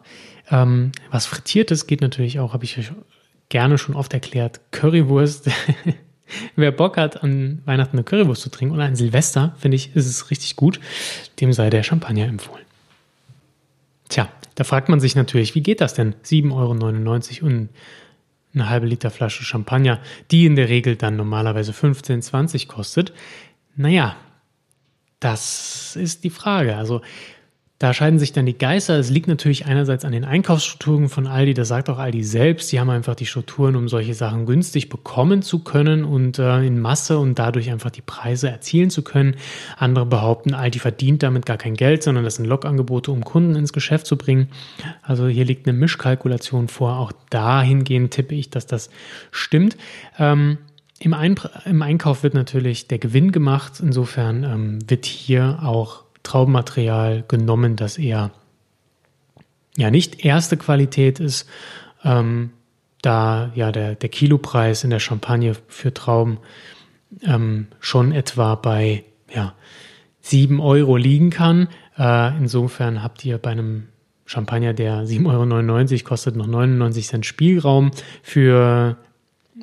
ähm, 0.51 0.91
was 1.11 1.27
Frittiertes 1.27 1.87
geht 1.87 2.01
natürlich 2.01 2.41
auch, 2.41 2.53
habe 2.53 2.65
ich 2.65 2.79
euch 2.79 2.91
gerne 3.49 3.79
schon 3.79 3.95
oft 3.95 4.13
erklärt. 4.13 4.61
Currywurst 4.73 5.49
Wer 6.57 6.73
Bock 6.73 6.97
hat, 6.97 7.23
an 7.23 7.63
Weihnachten 7.65 7.97
eine 7.97 8.05
Currywurst 8.05 8.43
zu 8.43 8.51
trinken 8.51 8.75
oder 8.75 8.85
an 8.85 8.97
Silvester, 8.97 9.55
finde 9.59 9.77
ich, 9.77 9.95
ist 9.95 10.07
es 10.07 10.31
richtig 10.31 10.57
gut. 10.57 10.81
Dem 11.41 11.53
sei 11.53 11.71
der 11.71 11.83
Champagner 11.83 12.27
empfohlen. 12.27 12.65
Tja, 14.09 14.29
da 14.55 14.65
fragt 14.65 14.89
man 14.89 15.01
sich 15.01 15.17
natürlich, 15.17 15.55
wie 15.55 15.63
geht 15.63 15.81
das 15.81 15.95
denn? 15.95 16.15
7,99 16.25 17.43
Euro 17.43 17.47
und 17.47 17.69
eine 18.55 18.69
halbe 18.69 18.87
Liter 18.87 19.11
Flasche 19.11 19.45
Champagner, 19.45 20.01
die 20.31 20.47
in 20.47 20.55
der 20.55 20.69
Regel 20.69 20.97
dann 20.97 21.17
normalerweise 21.17 21.73
15, 21.73 22.23
20 22.23 22.69
kostet. 22.69 23.13
naja, 23.77 24.17
das 25.21 25.97
ist 25.97 26.23
die 26.23 26.31
Frage. 26.31 26.77
Also 26.77 27.01
da 27.85 27.93
scheiden 27.93 28.19
sich 28.19 28.33
dann 28.33 28.47
die 28.47 28.57
Geister. 28.57 28.99
Es 28.99 29.11
liegt 29.11 29.29
natürlich 29.29 29.67
einerseits 29.67 30.07
an 30.07 30.13
den 30.13 30.25
Einkaufsstrukturen 30.25 31.11
von 31.11 31.27
Aldi, 31.27 31.53
das 31.53 31.69
sagt 31.69 31.91
auch 31.91 31.99
Aldi 31.99 32.25
selbst. 32.25 32.71
Sie 32.71 32.81
haben 32.81 32.89
einfach 32.89 33.15
die 33.15 33.27
Strukturen, 33.27 33.77
um 33.77 33.91
solche 33.91 34.15
Sachen 34.15 34.47
günstig 34.47 34.89
bekommen 34.89 35.43
zu 35.43 35.59
können 35.59 36.03
und 36.03 36.39
äh, 36.39 36.63
in 36.65 36.81
Masse 36.81 37.19
und 37.19 37.39
dadurch 37.39 37.71
einfach 37.71 37.91
die 37.91 38.01
Preise 38.01 38.49
erzielen 38.49 38.89
zu 38.89 39.03
können. 39.03 39.37
Andere 39.77 40.07
behaupten, 40.07 40.55
Aldi 40.55 40.79
verdient 40.79 41.23
damit 41.23 41.45
gar 41.45 41.59
kein 41.59 41.75
Geld, 41.75 42.03
sondern 42.03 42.25
das 42.25 42.37
sind 42.37 42.47
Lokangebote, 42.47 43.11
um 43.13 43.23
Kunden 43.23 43.55
ins 43.55 43.75
Geschäft 43.75 44.07
zu 44.07 44.17
bringen. 44.17 44.49
Also 45.03 45.29
hier 45.29 45.45
liegt 45.45 45.69
eine 45.69 45.77
Mischkalkulation 45.77 46.69
vor. 46.69 46.97
Auch 46.97 47.13
dahingehend 47.29 48.13
tippe 48.13 48.35
ich, 48.35 48.49
dass 48.49 48.65
das 48.65 48.89
stimmt. 49.31 49.77
Ähm, 50.19 50.57
Im, 51.01 51.13
Einkauf 51.13 52.23
wird 52.23 52.33
natürlich 52.33 52.89
der 52.89 52.99
Gewinn 52.99 53.31
gemacht. 53.31 53.75
Insofern 53.81 54.43
ähm, 54.43 54.79
wird 54.89 55.05
hier 55.05 55.59
auch 55.63 56.04
Traubenmaterial 56.25 57.25
genommen, 57.29 57.77
das 57.77 57.97
eher 57.97 58.33
ja 59.77 59.91
nicht 59.91 60.25
erste 60.25 60.57
Qualität 60.57 61.21
ist, 61.21 61.49
ähm, 62.03 62.51
da 63.03 63.53
ja 63.55 63.71
der, 63.71 63.95
der 63.95 64.09
Kilopreis 64.09 64.83
in 64.83 64.91
der 64.91 65.01
Champagne 65.01 65.55
für 65.69 65.95
Trauben 65.95 66.39
ähm, 67.23 67.69
schon 67.81 68.13
etwa 68.13 68.57
bei 68.57 69.05
ja, 69.33 69.55
7 70.23 70.61
Euro 70.61 70.97
liegen 70.97 71.31
kann. 71.31 71.69
Äh, 71.99 72.37
insofern 72.39 73.03
habt 73.03 73.25
ihr 73.25 73.39
bei 73.39 73.51
einem 73.51 73.89
Champagner, 74.27 74.73
der 74.73 75.05
7,99 75.05 75.93
Euro 75.93 76.05
kostet, 76.05 76.37
noch 76.37 76.47
99 76.47 77.07
Cent 77.07 77.27
Spielraum 77.27 77.91
für 78.23 78.97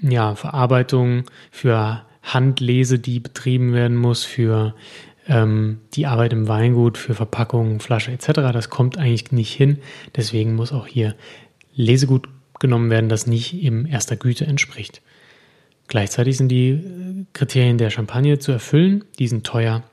ja, 0.01 0.35
Verarbeitung, 0.35 1.23
für 1.49 2.03
Handlese, 2.21 2.99
die 2.99 3.19
betrieben 3.19 3.73
werden 3.73 3.97
muss, 3.97 4.23
für 4.23 4.75
ähm, 5.27 5.79
die 5.93 6.07
Arbeit 6.07 6.33
im 6.33 6.47
Weingut 6.47 6.97
für 6.97 7.13
Verpackung, 7.13 7.79
Flasche 7.79 8.11
etc., 8.11 8.27
das 8.53 8.69
kommt 8.69 8.97
eigentlich 8.97 9.31
nicht 9.31 9.53
hin. 9.53 9.79
Deswegen 10.15 10.55
muss 10.55 10.71
auch 10.71 10.87
hier 10.87 11.15
Lesegut 11.73 12.27
genommen 12.59 12.89
werden, 12.89 13.09
das 13.09 13.27
nicht 13.27 13.61
im 13.63 13.85
erster 13.85 14.15
Güte 14.15 14.45
entspricht. 14.45 15.01
Gleichzeitig 15.87 16.37
sind 16.37 16.49
die 16.49 16.69
äh, 16.69 17.25
Kriterien 17.33 17.77
der 17.77 17.89
Champagne 17.89 18.39
zu 18.39 18.51
erfüllen, 18.51 19.03
die 19.19 19.27
sind 19.27 19.45
teuer. 19.45 19.83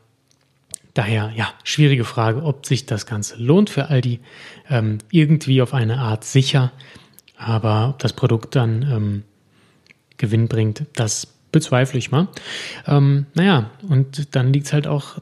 Daher, 0.94 1.32
ja, 1.36 1.52
schwierige 1.64 2.04
Frage, 2.04 2.42
ob 2.42 2.66
sich 2.66 2.86
das 2.86 3.06
Ganze 3.06 3.36
lohnt 3.36 3.70
für 3.70 3.88
Aldi. 3.88 4.20
Ähm, 4.68 4.98
irgendwie 5.10 5.62
auf 5.62 5.74
eine 5.74 5.98
Art 5.98 6.24
sicher, 6.24 6.72
aber 7.36 7.90
ob 7.90 7.98
das 8.00 8.12
Produkt 8.12 8.56
dann 8.56 8.82
ähm, 8.82 9.22
Gewinn 10.16 10.48
bringt, 10.48 10.84
das 10.94 11.37
bezweifle 11.52 11.98
ich 11.98 12.10
mal. 12.10 12.28
Ähm, 12.86 13.26
naja, 13.34 13.70
und 13.88 14.34
dann 14.34 14.52
liegt 14.52 14.66
es 14.66 14.72
halt 14.72 14.86
auch 14.86 15.18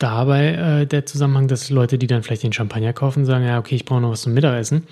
dabei 0.00 0.80
äh, 0.80 0.86
der 0.86 1.06
Zusammenhang, 1.06 1.46
dass 1.46 1.70
Leute, 1.70 1.98
die 1.98 2.06
dann 2.06 2.22
vielleicht 2.22 2.42
den 2.42 2.52
Champagner 2.52 2.92
kaufen, 2.92 3.24
sagen, 3.24 3.44
ja, 3.44 3.58
okay, 3.58 3.76
ich 3.76 3.84
brauche 3.84 4.00
noch 4.00 4.10
was 4.10 4.22
zum 4.22 4.34
Mittagessen. 4.34 4.84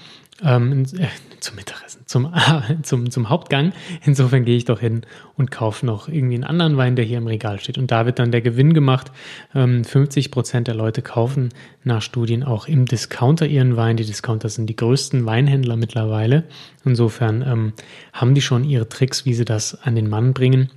Ähm, 0.45 0.85
äh, 0.97 1.09
zum 1.41 1.57
Mittagessen, 1.57 2.03
zum, 2.07 2.33
zum, 2.83 3.11
zum 3.11 3.29
Hauptgang. 3.29 3.73
Insofern 4.05 4.45
gehe 4.45 4.57
ich 4.57 4.67
doch 4.67 4.79
hin 4.79 5.03
und 5.37 5.51
kaufe 5.51 5.85
noch 5.85 6.09
irgendwie 6.09 6.35
einen 6.35 6.45
anderen 6.45 6.77
Wein, 6.77 6.95
der 6.95 7.05
hier 7.05 7.19
im 7.19 7.27
Regal 7.27 7.59
steht. 7.59 7.79
Und 7.79 7.91
da 7.91 8.07
wird 8.07 8.19
dann 8.21 8.31
der 8.31 8.43
Gewinn 8.43 8.75
gemacht. 8.75 9.11
Ähm, 9.55 9.83
50 9.83 10.31
Prozent 10.31 10.69
der 10.69 10.75
Leute 10.75 11.03
kaufen 11.03 11.49
nach 11.83 12.03
Studien 12.03 12.45
auch 12.45 12.69
im 12.69 12.85
Discounter 12.85 13.47
ihren 13.47 13.77
Wein. 13.77 13.97
Die 13.97 14.05
Discounter 14.05 14.49
sind 14.49 14.67
die 14.67 14.77
größten 14.77 15.27
Weinhändler 15.27 15.77
mittlerweile. 15.77 16.45
Insofern 16.85 17.43
ähm, 17.43 17.73
haben 18.13 18.35
die 18.35 18.43
schon 18.43 18.63
ihre 18.63 18.89
Tricks, 18.89 19.25
wie 19.25 19.35
sie 19.35 19.45
das 19.45 19.83
an 19.83 19.97
den 19.97 20.09
Mann 20.09 20.35
bringen. 20.35 20.71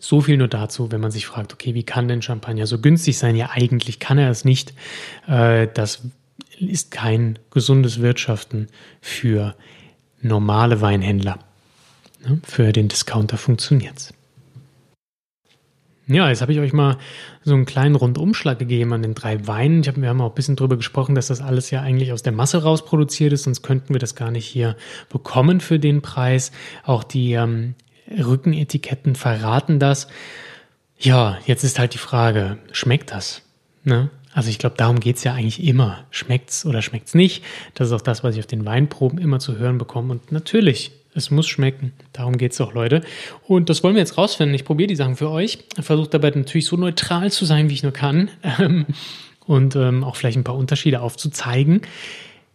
So 0.00 0.20
viel 0.20 0.36
nur 0.36 0.48
dazu, 0.48 0.92
wenn 0.92 1.00
man 1.00 1.10
sich 1.10 1.26
fragt, 1.26 1.52
okay, 1.52 1.74
wie 1.74 1.82
kann 1.82 2.08
denn 2.08 2.22
Champagner 2.22 2.66
so 2.66 2.78
günstig 2.78 3.18
sein? 3.18 3.36
Ja, 3.36 3.50
eigentlich 3.50 3.98
kann 3.98 4.18
er 4.18 4.30
es 4.30 4.44
nicht. 4.44 4.72
Äh, 5.26 5.68
das 5.74 6.02
ist 6.60 6.90
kein 6.90 7.38
gesundes 7.50 8.00
Wirtschaften 8.00 8.68
für 9.00 9.54
normale 10.20 10.80
Weinhändler. 10.80 11.38
Ne, 12.26 12.40
für 12.44 12.72
den 12.72 12.88
Discounter 12.88 13.36
funktioniert 13.36 13.96
es. 13.96 14.14
Ja, 16.10 16.30
jetzt 16.30 16.40
habe 16.40 16.52
ich 16.52 16.58
euch 16.58 16.72
mal 16.72 16.96
so 17.44 17.52
einen 17.52 17.66
kleinen 17.66 17.94
Rundumschlag 17.94 18.58
gegeben 18.58 18.94
an 18.94 19.02
den 19.02 19.14
drei 19.14 19.46
Weinen. 19.46 19.82
Hab, 19.86 20.00
wir 20.00 20.08
haben 20.08 20.22
auch 20.22 20.30
ein 20.30 20.34
bisschen 20.34 20.56
drüber 20.56 20.78
gesprochen, 20.78 21.14
dass 21.14 21.26
das 21.26 21.42
alles 21.42 21.70
ja 21.70 21.82
eigentlich 21.82 22.12
aus 22.12 22.22
der 22.22 22.32
Masse 22.32 22.62
raus 22.62 22.84
produziert 22.86 23.34
ist, 23.34 23.42
sonst 23.42 23.62
könnten 23.62 23.92
wir 23.92 24.00
das 24.00 24.14
gar 24.14 24.30
nicht 24.30 24.46
hier 24.46 24.74
bekommen 25.10 25.60
für 25.60 25.78
den 25.78 26.00
Preis. 26.00 26.50
Auch 26.82 27.04
die 27.04 27.32
ähm, 27.32 27.74
Rückenetiketten 28.10 29.14
verraten 29.14 29.78
das. 29.78 30.08
Ja, 30.98 31.38
jetzt 31.46 31.64
ist 31.64 31.78
halt 31.78 31.94
die 31.94 31.98
Frage, 31.98 32.58
schmeckt 32.72 33.12
das? 33.12 33.42
Ne? 33.84 34.10
Also 34.32 34.50
ich 34.50 34.58
glaube, 34.58 34.76
darum 34.76 35.00
geht 35.00 35.16
es 35.16 35.24
ja 35.24 35.34
eigentlich 35.34 35.62
immer. 35.64 36.04
Schmeckt's 36.10 36.66
oder 36.66 36.82
schmeckt's 36.82 37.14
nicht? 37.14 37.44
Das 37.74 37.88
ist 37.88 37.92
auch 37.92 38.00
das, 38.00 38.22
was 38.22 38.34
ich 38.34 38.40
auf 38.40 38.46
den 38.46 38.66
Weinproben 38.66 39.18
immer 39.18 39.38
zu 39.38 39.58
hören 39.58 39.78
bekomme. 39.78 40.12
Und 40.12 40.32
natürlich, 40.32 40.92
es 41.14 41.30
muss 41.30 41.48
schmecken. 41.48 41.92
Darum 42.12 42.36
geht 42.36 42.52
es 42.52 42.58
doch, 42.58 42.74
Leute. 42.74 43.02
Und 43.46 43.68
das 43.68 43.82
wollen 43.82 43.94
wir 43.94 44.00
jetzt 44.00 44.18
rausfinden. 44.18 44.54
Ich 44.54 44.64
probiere 44.64 44.88
die 44.88 44.96
Sachen 44.96 45.16
für 45.16 45.30
euch. 45.30 45.58
Versuche 45.80 46.08
dabei 46.08 46.30
natürlich 46.30 46.66
so 46.66 46.76
neutral 46.76 47.32
zu 47.32 47.44
sein, 47.44 47.68
wie 47.68 47.74
ich 47.74 47.82
nur 47.82 47.92
kann. 47.92 48.30
und 49.46 49.76
ähm, 49.76 50.04
auch 50.04 50.16
vielleicht 50.16 50.36
ein 50.36 50.44
paar 50.44 50.56
Unterschiede 50.56 51.00
aufzuzeigen. 51.00 51.82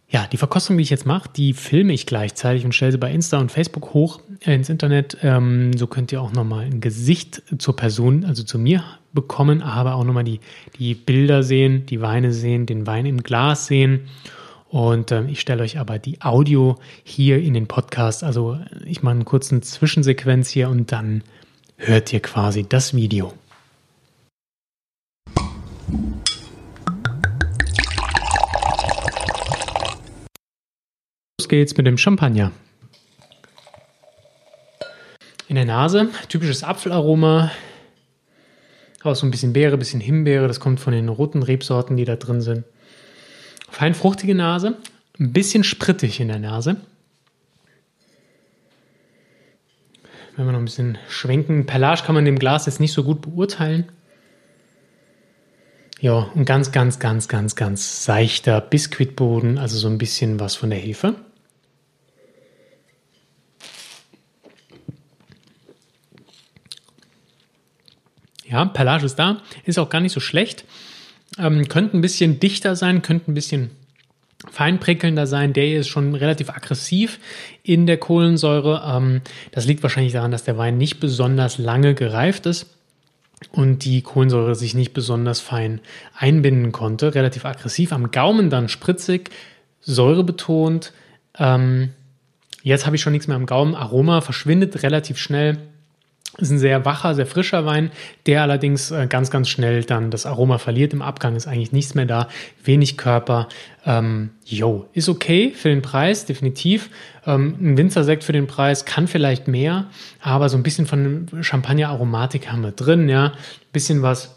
Ja, 0.08 0.26
die 0.30 0.36
Verkostung, 0.36 0.76
die 0.76 0.82
ich 0.82 0.90
jetzt 0.90 1.06
mache, 1.06 1.30
die 1.34 1.54
filme 1.54 1.92
ich 1.92 2.06
gleichzeitig 2.06 2.64
und 2.64 2.74
stelle 2.74 2.92
sie 2.92 2.98
bei 2.98 3.10
Insta 3.10 3.38
und 3.38 3.50
Facebook 3.50 3.94
hoch 3.94 4.20
äh, 4.44 4.54
ins 4.54 4.68
Internet. 4.68 5.16
Ähm, 5.22 5.76
so 5.76 5.86
könnt 5.86 6.12
ihr 6.12 6.20
auch 6.20 6.32
nochmal 6.32 6.66
ein 6.66 6.80
Gesicht 6.80 7.42
zur 7.58 7.74
Person, 7.74 8.24
also 8.24 8.42
zu 8.42 8.58
mir 8.58 8.84
bekommen, 9.12 9.62
aber 9.62 9.94
auch 9.94 10.04
nochmal 10.04 10.24
die, 10.24 10.40
die 10.78 10.94
Bilder 10.94 11.42
sehen, 11.42 11.86
die 11.86 12.00
Weine 12.00 12.32
sehen, 12.32 12.66
den 12.66 12.86
Wein 12.86 13.06
im 13.06 13.22
Glas 13.22 13.66
sehen. 13.66 14.08
Und 14.68 15.12
ähm, 15.12 15.28
ich 15.28 15.40
stelle 15.40 15.62
euch 15.62 15.78
aber 15.78 15.98
die 15.98 16.20
Audio 16.20 16.78
hier 17.04 17.40
in 17.40 17.54
den 17.54 17.66
Podcast. 17.66 18.24
Also 18.24 18.58
ich 18.84 19.02
mache 19.02 19.12
einen 19.12 19.24
kurzen 19.24 19.62
Zwischensequenz 19.62 20.48
hier 20.48 20.68
und 20.68 20.92
dann 20.92 21.22
hört 21.76 22.12
ihr 22.12 22.20
quasi 22.20 22.66
das 22.68 22.94
Video. 22.94 23.32
Los 31.44 31.50
geht's 31.50 31.76
mit 31.76 31.86
dem 31.86 31.98
Champagner. 31.98 32.52
In 35.46 35.56
der 35.56 35.66
Nase, 35.66 36.08
typisches 36.30 36.64
Apfelaroma. 36.64 37.50
Auch 39.02 39.14
so 39.14 39.26
ein 39.26 39.30
bisschen 39.30 39.52
Beere, 39.52 39.74
ein 39.74 39.78
bisschen 39.78 40.00
Himbeere. 40.00 40.48
Das 40.48 40.58
kommt 40.58 40.80
von 40.80 40.94
den 40.94 41.10
roten 41.10 41.42
Rebsorten, 41.42 41.98
die 41.98 42.06
da 42.06 42.16
drin 42.16 42.40
sind. 42.40 42.64
Fein 43.68 43.92
fruchtige 43.92 44.34
Nase. 44.34 44.78
Ein 45.20 45.34
bisschen 45.34 45.64
sprittig 45.64 46.18
in 46.18 46.28
der 46.28 46.38
Nase. 46.38 46.76
Wenn 50.36 50.46
wir 50.46 50.52
noch 50.52 50.60
ein 50.60 50.64
bisschen 50.64 50.96
schwenken. 51.10 51.66
Perlage 51.66 52.04
kann 52.06 52.14
man 52.14 52.24
dem 52.24 52.38
Glas 52.38 52.64
jetzt 52.64 52.80
nicht 52.80 52.94
so 52.94 53.04
gut 53.04 53.20
beurteilen. 53.20 53.92
Ja, 56.00 56.30
und 56.34 56.46
ganz, 56.46 56.72
ganz, 56.72 56.98
ganz, 56.98 57.28
ganz, 57.28 57.54
ganz 57.54 58.02
seichter 58.06 58.62
Biskuitboden, 58.62 59.58
also 59.58 59.76
so 59.76 59.88
ein 59.88 59.98
bisschen 59.98 60.40
was 60.40 60.54
von 60.56 60.70
der 60.70 60.78
Hefe. 60.78 61.16
Ja, 68.54 68.66
Perlage 68.66 69.04
ist 69.04 69.16
da, 69.16 69.38
ist 69.64 69.80
auch 69.80 69.88
gar 69.88 70.00
nicht 70.00 70.12
so 70.12 70.20
schlecht. 70.20 70.64
Ähm, 71.38 71.66
könnte 71.66 71.96
ein 71.96 72.02
bisschen 72.02 72.38
dichter 72.38 72.76
sein, 72.76 73.02
könnte 73.02 73.32
ein 73.32 73.34
bisschen 73.34 73.70
feinprickelnder 74.48 75.26
sein. 75.26 75.52
Der 75.52 75.64
hier 75.64 75.80
ist 75.80 75.88
schon 75.88 76.14
relativ 76.14 76.50
aggressiv 76.50 77.18
in 77.64 77.88
der 77.88 77.96
Kohlensäure. 77.96 78.84
Ähm, 78.86 79.22
das 79.50 79.66
liegt 79.66 79.82
wahrscheinlich 79.82 80.12
daran, 80.12 80.30
dass 80.30 80.44
der 80.44 80.56
Wein 80.56 80.78
nicht 80.78 81.00
besonders 81.00 81.58
lange 81.58 81.94
gereift 81.94 82.46
ist 82.46 82.66
und 83.50 83.84
die 83.84 84.02
Kohlensäure 84.02 84.54
sich 84.54 84.76
nicht 84.76 84.92
besonders 84.92 85.40
fein 85.40 85.80
einbinden 86.16 86.70
konnte. 86.70 87.16
Relativ 87.16 87.44
aggressiv. 87.46 87.92
Am 87.92 88.12
Gaumen 88.12 88.50
dann 88.50 88.68
spritzig, 88.68 89.30
säurebetont. 89.80 90.92
Ähm, 91.40 91.90
jetzt 92.62 92.86
habe 92.86 92.94
ich 92.94 93.02
schon 93.02 93.14
nichts 93.14 93.26
mehr 93.26 93.36
am 93.36 93.46
Gaumen. 93.46 93.74
Aroma 93.74 94.20
verschwindet 94.20 94.84
relativ 94.84 95.18
schnell 95.18 95.58
ist 96.38 96.50
ein 96.50 96.58
sehr 96.58 96.84
wacher, 96.84 97.14
sehr 97.14 97.26
frischer 97.26 97.64
Wein, 97.64 97.90
der 98.26 98.42
allerdings 98.42 98.90
äh, 98.90 99.06
ganz, 99.06 99.30
ganz 99.30 99.48
schnell 99.48 99.84
dann 99.84 100.10
das 100.10 100.26
Aroma 100.26 100.58
verliert. 100.58 100.92
Im 100.92 101.02
Abgang 101.02 101.36
ist 101.36 101.46
eigentlich 101.46 101.72
nichts 101.72 101.94
mehr 101.94 102.06
da, 102.06 102.28
wenig 102.64 102.96
Körper. 102.96 103.48
Ähm, 103.86 104.30
ist 104.92 105.08
okay 105.08 105.52
für 105.54 105.68
den 105.68 105.82
Preis, 105.82 106.26
definitiv. 106.26 106.90
Ähm, 107.26 107.56
ein 107.60 107.76
Winzersekt 107.76 108.24
für 108.24 108.32
den 108.32 108.46
Preis 108.46 108.84
kann 108.84 109.06
vielleicht 109.06 109.46
mehr, 109.46 109.86
aber 110.20 110.48
so 110.48 110.56
ein 110.56 110.62
bisschen 110.62 110.86
von 110.86 111.28
Champagner-Aromatik 111.40 112.50
haben 112.50 112.62
wir 112.62 112.72
drin, 112.72 113.08
ja. 113.08 113.26
Ein 113.26 113.32
bisschen 113.72 114.02
was 114.02 114.36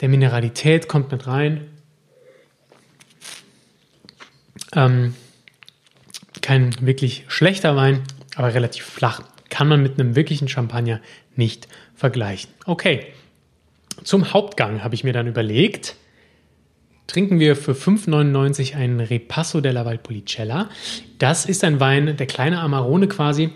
der 0.00 0.08
Mineralität 0.08 0.88
kommt 0.88 1.12
mit 1.12 1.26
rein. 1.26 1.62
Ähm, 4.74 5.14
kein 6.42 6.74
wirklich 6.86 7.24
schlechter 7.28 7.74
Wein, 7.76 8.02
aber 8.36 8.52
relativ 8.52 8.84
flach 8.84 9.22
kann 9.48 9.68
man 9.68 9.82
mit 9.82 9.98
einem 9.98 10.16
wirklichen 10.16 10.48
Champagner 10.48 11.00
nicht 11.34 11.68
vergleichen. 11.94 12.50
Okay, 12.64 13.06
Zum 14.04 14.32
Hauptgang 14.34 14.84
habe 14.84 14.94
ich 14.94 15.04
mir 15.04 15.14
dann 15.14 15.26
überlegt, 15.26 15.96
trinken 17.06 17.38
wir 17.40 17.56
für 17.56 17.72
5,99 17.72 18.76
einen 18.76 19.00
Repasso 19.00 19.60
della 19.60 19.84
Valpolicella. 19.84 20.68
Das 21.18 21.46
ist 21.46 21.64
ein 21.64 21.80
Wein, 21.80 22.16
der 22.16 22.26
kleine 22.26 22.60
Amarone 22.60 23.08
quasi. 23.08 23.50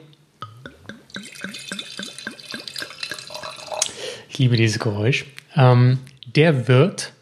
Ich 4.30 4.38
liebe 4.38 4.56
dieses 4.56 4.78
Geräusch. 4.78 5.26
Ähm, 5.56 5.98
der 6.24 6.68
wird, 6.68 7.12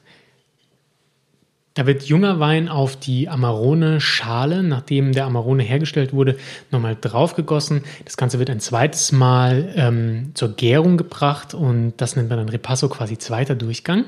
da 1.79 1.87
wird 1.87 2.03
junger 2.03 2.41
Wein 2.41 2.69
auf 2.69 2.97
die 2.97 3.29
Amarone-Schale, 3.29 4.65
nachdem 4.65 5.13
der 5.13 5.27
Amarone 5.27 5.63
hergestellt 5.63 6.13
wurde, 6.13 6.37
nochmal 6.73 6.97
draufgegossen. 7.01 7.85
Das 8.05 8.17
Ganze 8.17 8.41
wird 8.41 8.51
ein 8.51 8.59
zweites 8.59 9.13
Mal 9.13 9.73
ähm, 9.77 10.33
zur 10.35 10.57
Gärung 10.57 10.97
gebracht 10.97 11.55
und 11.55 11.93
das 11.99 12.17
nennt 12.17 12.31
man 12.31 12.39
dann 12.39 12.49
Repasso, 12.49 12.89
quasi 12.89 13.17
zweiter 13.17 13.55
Durchgang. 13.55 14.07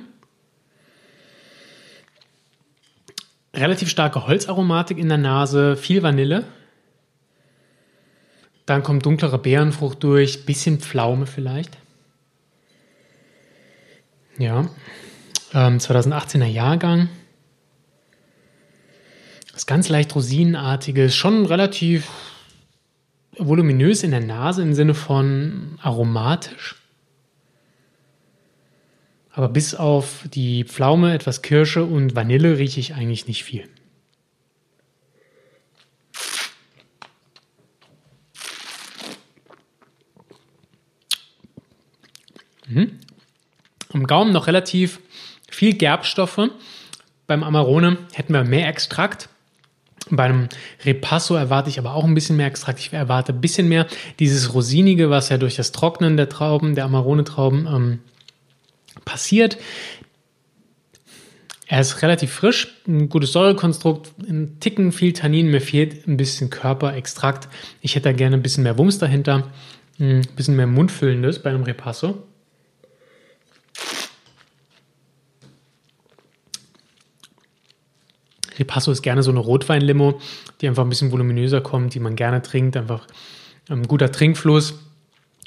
relativ 3.55 3.89
starke 3.89 4.27
Holzaromatik 4.27 4.99
in 4.99 5.09
der 5.09 5.19
Nase, 5.19 5.77
viel 5.77 6.03
Vanille. 6.03 6.45
Dann 8.67 8.83
kommt 8.83 9.07
dunklere 9.07 9.39
Beerenfrucht 9.39 10.03
durch, 10.03 10.45
bisschen 10.45 10.81
Pflaume 10.81 11.27
vielleicht. 11.27 11.79
Ja, 14.39 14.69
ähm, 15.55 15.79
2018er 15.79 16.47
Jahrgang. 16.47 17.11
Das 19.61 19.67
ganz 19.67 19.91
leicht 19.91 20.15
rosinenartige, 20.15 21.11
schon 21.11 21.45
relativ 21.45 22.09
voluminös 23.37 24.03
in 24.03 24.11
der 24.11 24.21
Nase 24.21 24.63
im 24.63 24.73
Sinne 24.73 24.95
von 24.95 25.79
aromatisch. 25.83 26.77
Aber 29.33 29.51
bis 29.51 29.75
auf 29.75 30.25
die 30.33 30.65
Pflaume, 30.65 31.13
etwas 31.13 31.43
Kirsche 31.43 31.85
und 31.85 32.17
Vanille 32.17 32.57
rieche 32.57 32.81
ich 32.81 32.95
eigentlich 32.95 33.29
nicht 33.29 33.45
viel. 33.45 33.69
Mhm. 42.67 42.99
Am 43.93 44.07
Gaumen 44.07 44.33
noch 44.33 44.47
relativ 44.47 45.01
viel 45.51 45.75
Gerbstoffe. 45.75 46.49
Beim 47.27 47.43
Amarone 47.43 47.99
hätten 48.15 48.33
wir 48.33 48.45
mehr 48.45 48.67
Extrakt. 48.67 49.29
Bei 50.11 50.25
einem 50.25 50.49
Repasso 50.85 51.35
erwarte 51.35 51.71
ich 51.71 51.79
aber 51.79 51.95
auch 51.95 52.05
ein 52.05 52.15
bisschen 52.15 52.37
mehr 52.37 52.47
Extrakt. 52.47 52.79
Ich 52.79 52.93
erwarte 52.93 53.33
ein 53.33 53.41
bisschen 53.41 53.69
mehr 53.69 53.87
dieses 54.19 54.55
Rosinige, 54.55 55.11
was 55.11 55.29
ja 55.29 55.39
durch 55.39 55.57
das 55.57 55.73
Trocknen 55.73 56.17
der 56.17 56.29
Trauben, 56.29 56.75
der 56.75 56.85
Amarone-Trauben 56.85 57.67
ähm, 57.67 57.99
passiert. 59.05 59.57
Er 61.67 61.81
ist 61.81 62.03
relativ 62.03 62.33
frisch, 62.33 62.83
ein 62.89 63.09
gutes 63.09 63.31
Säurekonstrukt, 63.31 64.11
ein 64.29 64.59
Ticken 64.59 64.91
viel 64.91 65.13
Tannin, 65.13 65.53
mir 65.53 65.61
fehlt 65.61 66.09
ein 66.09 66.17
bisschen 66.17 66.51
Körperextrakt. 66.51 67.49
Ich 67.81 67.95
hätte 67.95 68.09
da 68.09 68.13
gerne 68.13 68.37
ein 68.37 68.43
bisschen 68.43 68.65
mehr 68.65 68.77
Wumms 68.77 68.99
dahinter, 68.99 69.47
ein 70.01 70.23
bisschen 70.35 70.57
mehr 70.57 70.67
Mundfüllendes 70.67 71.41
bei 71.41 71.51
einem 71.51 71.63
Repasso. 71.63 72.27
Repasso 78.61 78.93
ist 78.93 79.03
gerne 79.03 79.23
so 79.23 79.31
eine 79.31 79.41
Rotweinlimo, 79.41 80.21
die 80.61 80.69
einfach 80.69 80.85
ein 80.85 80.89
bisschen 80.89 81.11
voluminöser 81.11 81.61
kommt, 81.61 81.95
die 81.95 82.01
man 82.01 82.15
gerne 82.15 82.43
trinkt, 82.43 82.77
einfach 82.77 83.07
ein 83.69 83.89
guter 83.89 84.13
Trinkfluss 84.13 84.75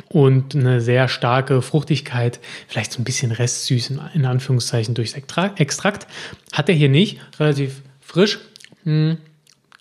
und 0.09 0.55
eine 0.55 0.81
sehr 0.81 1.07
starke 1.07 1.61
Fruchtigkeit, 1.61 2.39
vielleicht 2.67 2.91
so 2.91 3.01
ein 3.01 3.03
bisschen 3.03 3.31
Restsüß 3.31 3.91
in, 3.91 4.01
in 4.13 4.25
Anführungszeichen 4.25 4.95
durchs 4.95 5.13
Extrakt. 5.59 6.07
Hat 6.51 6.69
er 6.69 6.75
hier 6.75 6.89
nicht, 6.89 7.19
relativ 7.39 7.81
frisch. 8.01 8.39
Hm. 8.83 9.17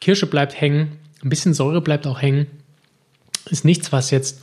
Kirsche 0.01 0.27
bleibt 0.27 0.61
hängen, 0.61 0.99
ein 1.23 1.29
bisschen 1.29 1.55
Säure 1.55 1.81
bleibt 1.81 2.07
auch 2.07 2.21
hängen. 2.21 2.47
Ist 3.51 3.65
nichts, 3.65 3.93
was 3.93 4.11
jetzt 4.11 4.43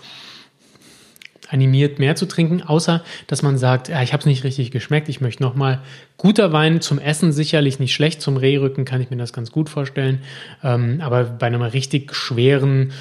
animiert, 1.50 2.00
mehr 2.00 2.16
zu 2.16 2.26
trinken, 2.26 2.62
außer 2.62 3.04
dass 3.28 3.42
man 3.42 3.58
sagt, 3.58 3.90
ja, 3.90 4.02
ich 4.02 4.14
habe 4.14 4.22
es 4.22 4.26
nicht 4.26 4.44
richtig 4.44 4.72
geschmeckt, 4.72 5.10
ich 5.10 5.22
möchte 5.22 5.44
nochmal. 5.44 5.82
Guter 6.18 6.52
Wein 6.52 6.82
zum 6.82 7.00
Essen 7.00 7.32
sicherlich 7.32 7.80
nicht 7.80 7.94
schlecht, 7.94 8.22
zum 8.22 8.38
Rehrücken 8.38 8.86
kann 8.86 9.02
ich 9.02 9.10
mir 9.10 9.18
das 9.18 9.34
ganz 9.34 9.52
gut 9.52 9.70
vorstellen. 9.70 10.20
Ähm, 10.64 11.02
aber 11.02 11.24
bei 11.24 11.48
einem 11.48 11.62
richtig 11.62 12.14
schweren 12.14 12.92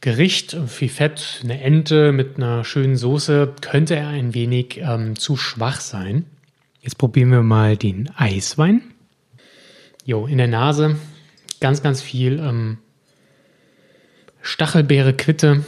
Gericht, 0.00 0.56
viel 0.66 0.90
Fett, 0.90 1.40
eine 1.42 1.60
Ente 1.62 2.12
mit 2.12 2.36
einer 2.36 2.64
schönen 2.64 2.96
Soße, 2.96 3.54
könnte 3.62 3.96
er 3.96 4.08
ein 4.08 4.34
wenig 4.34 4.78
ähm, 4.82 5.16
zu 5.16 5.36
schwach 5.36 5.80
sein. 5.80 6.26
Jetzt 6.82 6.98
probieren 6.98 7.30
wir 7.30 7.42
mal 7.42 7.78
den 7.78 8.10
Eiswein. 8.16 8.82
Jo, 10.04 10.26
in 10.26 10.36
der 10.36 10.48
Nase 10.48 10.96
ganz, 11.60 11.82
ganz 11.82 12.02
viel 12.02 12.38
ähm, 12.38 12.76
Stachelbeere, 14.42 15.14
Quitte. 15.14 15.64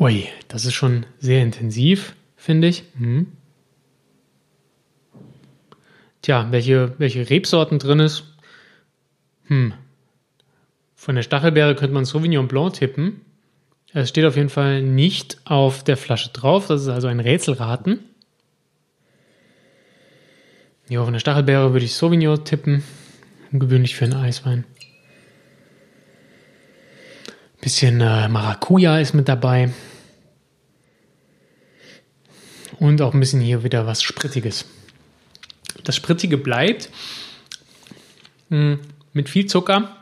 Ui, 0.00 0.26
das 0.48 0.64
ist 0.64 0.72
schon 0.72 1.04
sehr 1.18 1.42
intensiv, 1.42 2.16
finde 2.34 2.68
ich. 2.68 2.84
Hm. 2.96 3.26
Tja, 6.22 6.48
welche, 6.50 6.94
welche 6.96 7.28
Rebsorten 7.28 7.78
drin 7.78 8.00
ist? 8.00 8.24
Hm, 9.48 9.74
von 10.94 11.16
der 11.16 11.22
Stachelbeere 11.22 11.74
könnte 11.74 11.92
man 11.92 12.06
Sauvignon 12.06 12.48
Blanc 12.48 12.74
tippen. 12.74 13.20
Es 13.92 14.08
steht 14.08 14.24
auf 14.24 14.36
jeden 14.36 14.48
Fall 14.48 14.80
nicht 14.80 15.38
auf 15.44 15.84
der 15.84 15.98
Flasche 15.98 16.30
drauf. 16.30 16.66
Das 16.66 16.80
ist 16.80 16.88
also 16.88 17.08
ein 17.08 17.20
Rätselraten. 17.20 18.00
Ja, 20.88 21.04
von 21.04 21.12
der 21.12 21.20
Stachelbeere 21.20 21.72
würde 21.72 21.84
ich 21.84 21.94
Sauvignon 21.94 22.42
tippen. 22.44 22.84
Ungewöhnlich 23.52 23.96
für 23.96 24.06
einen 24.06 24.14
Eiswein. 24.14 24.64
Bisschen 27.60 28.00
äh, 28.00 28.28
Maracuja 28.28 28.98
ist 28.98 29.12
mit 29.12 29.28
dabei. 29.28 29.70
Und 32.80 33.00
auch 33.00 33.14
ein 33.14 33.20
bisschen 33.20 33.40
hier 33.40 33.62
wieder 33.62 33.86
was 33.86 34.02
Sprittiges. 34.02 34.64
Das 35.84 35.94
Sprittige 35.94 36.36
bleibt 36.36 36.90
mh, 38.48 38.58
hm, 38.58 38.80
mit 39.12 39.28
viel 39.28 39.46
Zucker 39.46 40.00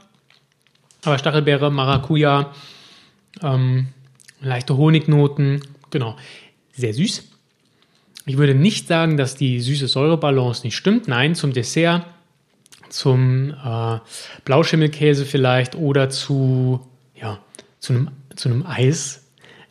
aber 1.04 1.18
Stachelbeere, 1.18 1.70
Maracuja, 1.70 2.52
ähm, 3.42 3.88
leichte 4.40 4.76
Honignoten, 4.76 5.62
genau. 5.90 6.16
Sehr 6.72 6.94
süß. 6.94 7.24
Ich 8.26 8.36
würde 8.36 8.54
nicht 8.54 8.88
sagen, 8.88 9.16
dass 9.16 9.34
die 9.34 9.60
süße 9.60 9.88
Säurebalance 9.88 10.64
nicht 10.64 10.76
stimmt. 10.76 11.08
Nein, 11.08 11.34
zum 11.34 11.52
Dessert, 11.52 12.04
zum 12.88 13.50
äh, 13.50 13.98
Blauschimmelkäse 14.44 15.24
vielleicht 15.24 15.74
oder 15.74 16.10
zu, 16.10 16.86
ja, 17.14 17.40
zu 17.78 17.94
einem, 17.94 18.10
zu 18.36 18.48
einem 18.48 18.66
Eis 18.66 19.24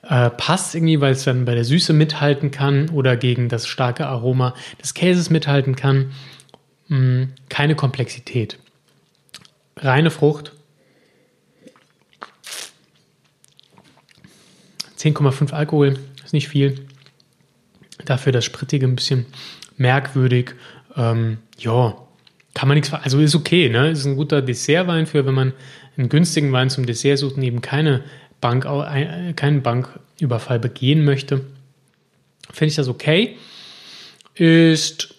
äh, 0.10 0.30
passt 0.30 0.76
irgendwie, 0.76 1.02
weil 1.02 1.14
es 1.14 1.24
dann 1.24 1.46
bei 1.46 1.56
der 1.56 1.66
Süße 1.66 1.94
mithalten 1.94 2.52
kann 2.52 2.90
oder 2.90 3.18
gegen 3.18 3.50
das 3.50 3.68
starke 3.68 4.08
Aroma 4.08 4.54
des 4.82 4.94
Käses 4.94 5.30
mithalten 5.30 5.76
kann. 5.76 6.12
Hm, 6.88 7.34
keine 7.50 7.76
Komplexität. 7.76 8.58
Reine 9.78 10.10
Frucht, 10.10 10.54
10,5 14.98 15.54
Alkohol 15.54 16.00
ist 16.24 16.34
nicht 16.34 16.48
viel. 16.48 16.88
Dafür 18.06 18.32
das 18.32 18.46
Sprittige 18.46 18.88
ein 18.88 18.96
bisschen 18.96 19.26
merkwürdig. 19.78 20.56
Ähm, 20.96 21.38
ja, 21.60 21.96
kann 22.54 22.68
man 22.68 22.76
nichts, 22.76 22.92
also 22.92 23.20
ist 23.20 23.36
okay, 23.36 23.70
ne? 23.70 23.92
Ist 23.92 24.06
ein 24.06 24.16
guter 24.16 24.42
Dessertwein 24.42 25.06
für, 25.06 25.26
wenn 25.26 25.34
man 25.34 25.54
einen 25.98 26.10
günstigen 26.10 26.52
Wein 26.52 26.70
zum 26.70 26.86
Dessert 26.86 27.20
sucht 27.20 27.38
und 27.38 27.44
eben 27.44 27.62
keine 27.62 28.04
Bank, 28.48 29.36
keinen 29.36 29.62
Banküberfall 29.62 30.60
begehen 30.60 31.04
möchte. 31.04 31.42
Finde 32.52 32.70
ich 32.70 32.76
das 32.76 32.88
okay. 32.88 33.36
Ist 34.36 35.16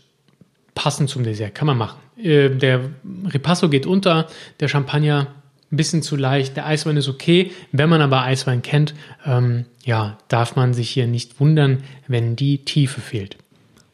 passend 0.75 1.11
zum 1.11 1.25
Dessert, 1.25 1.55
kann 1.55 1.67
man 1.67 1.77
machen. 1.77 1.99
Äh, 2.17 2.51
der 2.51 2.91
Ripasso 3.33 3.69
geht 3.69 3.85
unter, 3.85 4.29
der 4.61 4.69
Champagner 4.69 5.27
ein 5.71 5.77
bisschen 5.77 6.03
zu 6.03 6.17
leicht. 6.17 6.57
Der 6.57 6.67
Eiswein 6.67 6.97
ist 6.97 7.09
okay. 7.09 7.53
Wenn 7.73 7.91
man 7.91 8.01
aber 8.01 8.23
Eiswein 8.23 8.63
kennt, 8.63 8.95
ähm, 9.27 9.67
ja, 9.85 10.17
darf 10.29 10.57
man 10.57 10.73
sich 10.73 10.89
hier 10.89 11.07
nicht 11.07 11.41
wundern, 11.41 11.83
wenn 12.07 12.37
die 12.37 12.65
Tiefe 12.65 13.01
fehlt. 13.01 13.37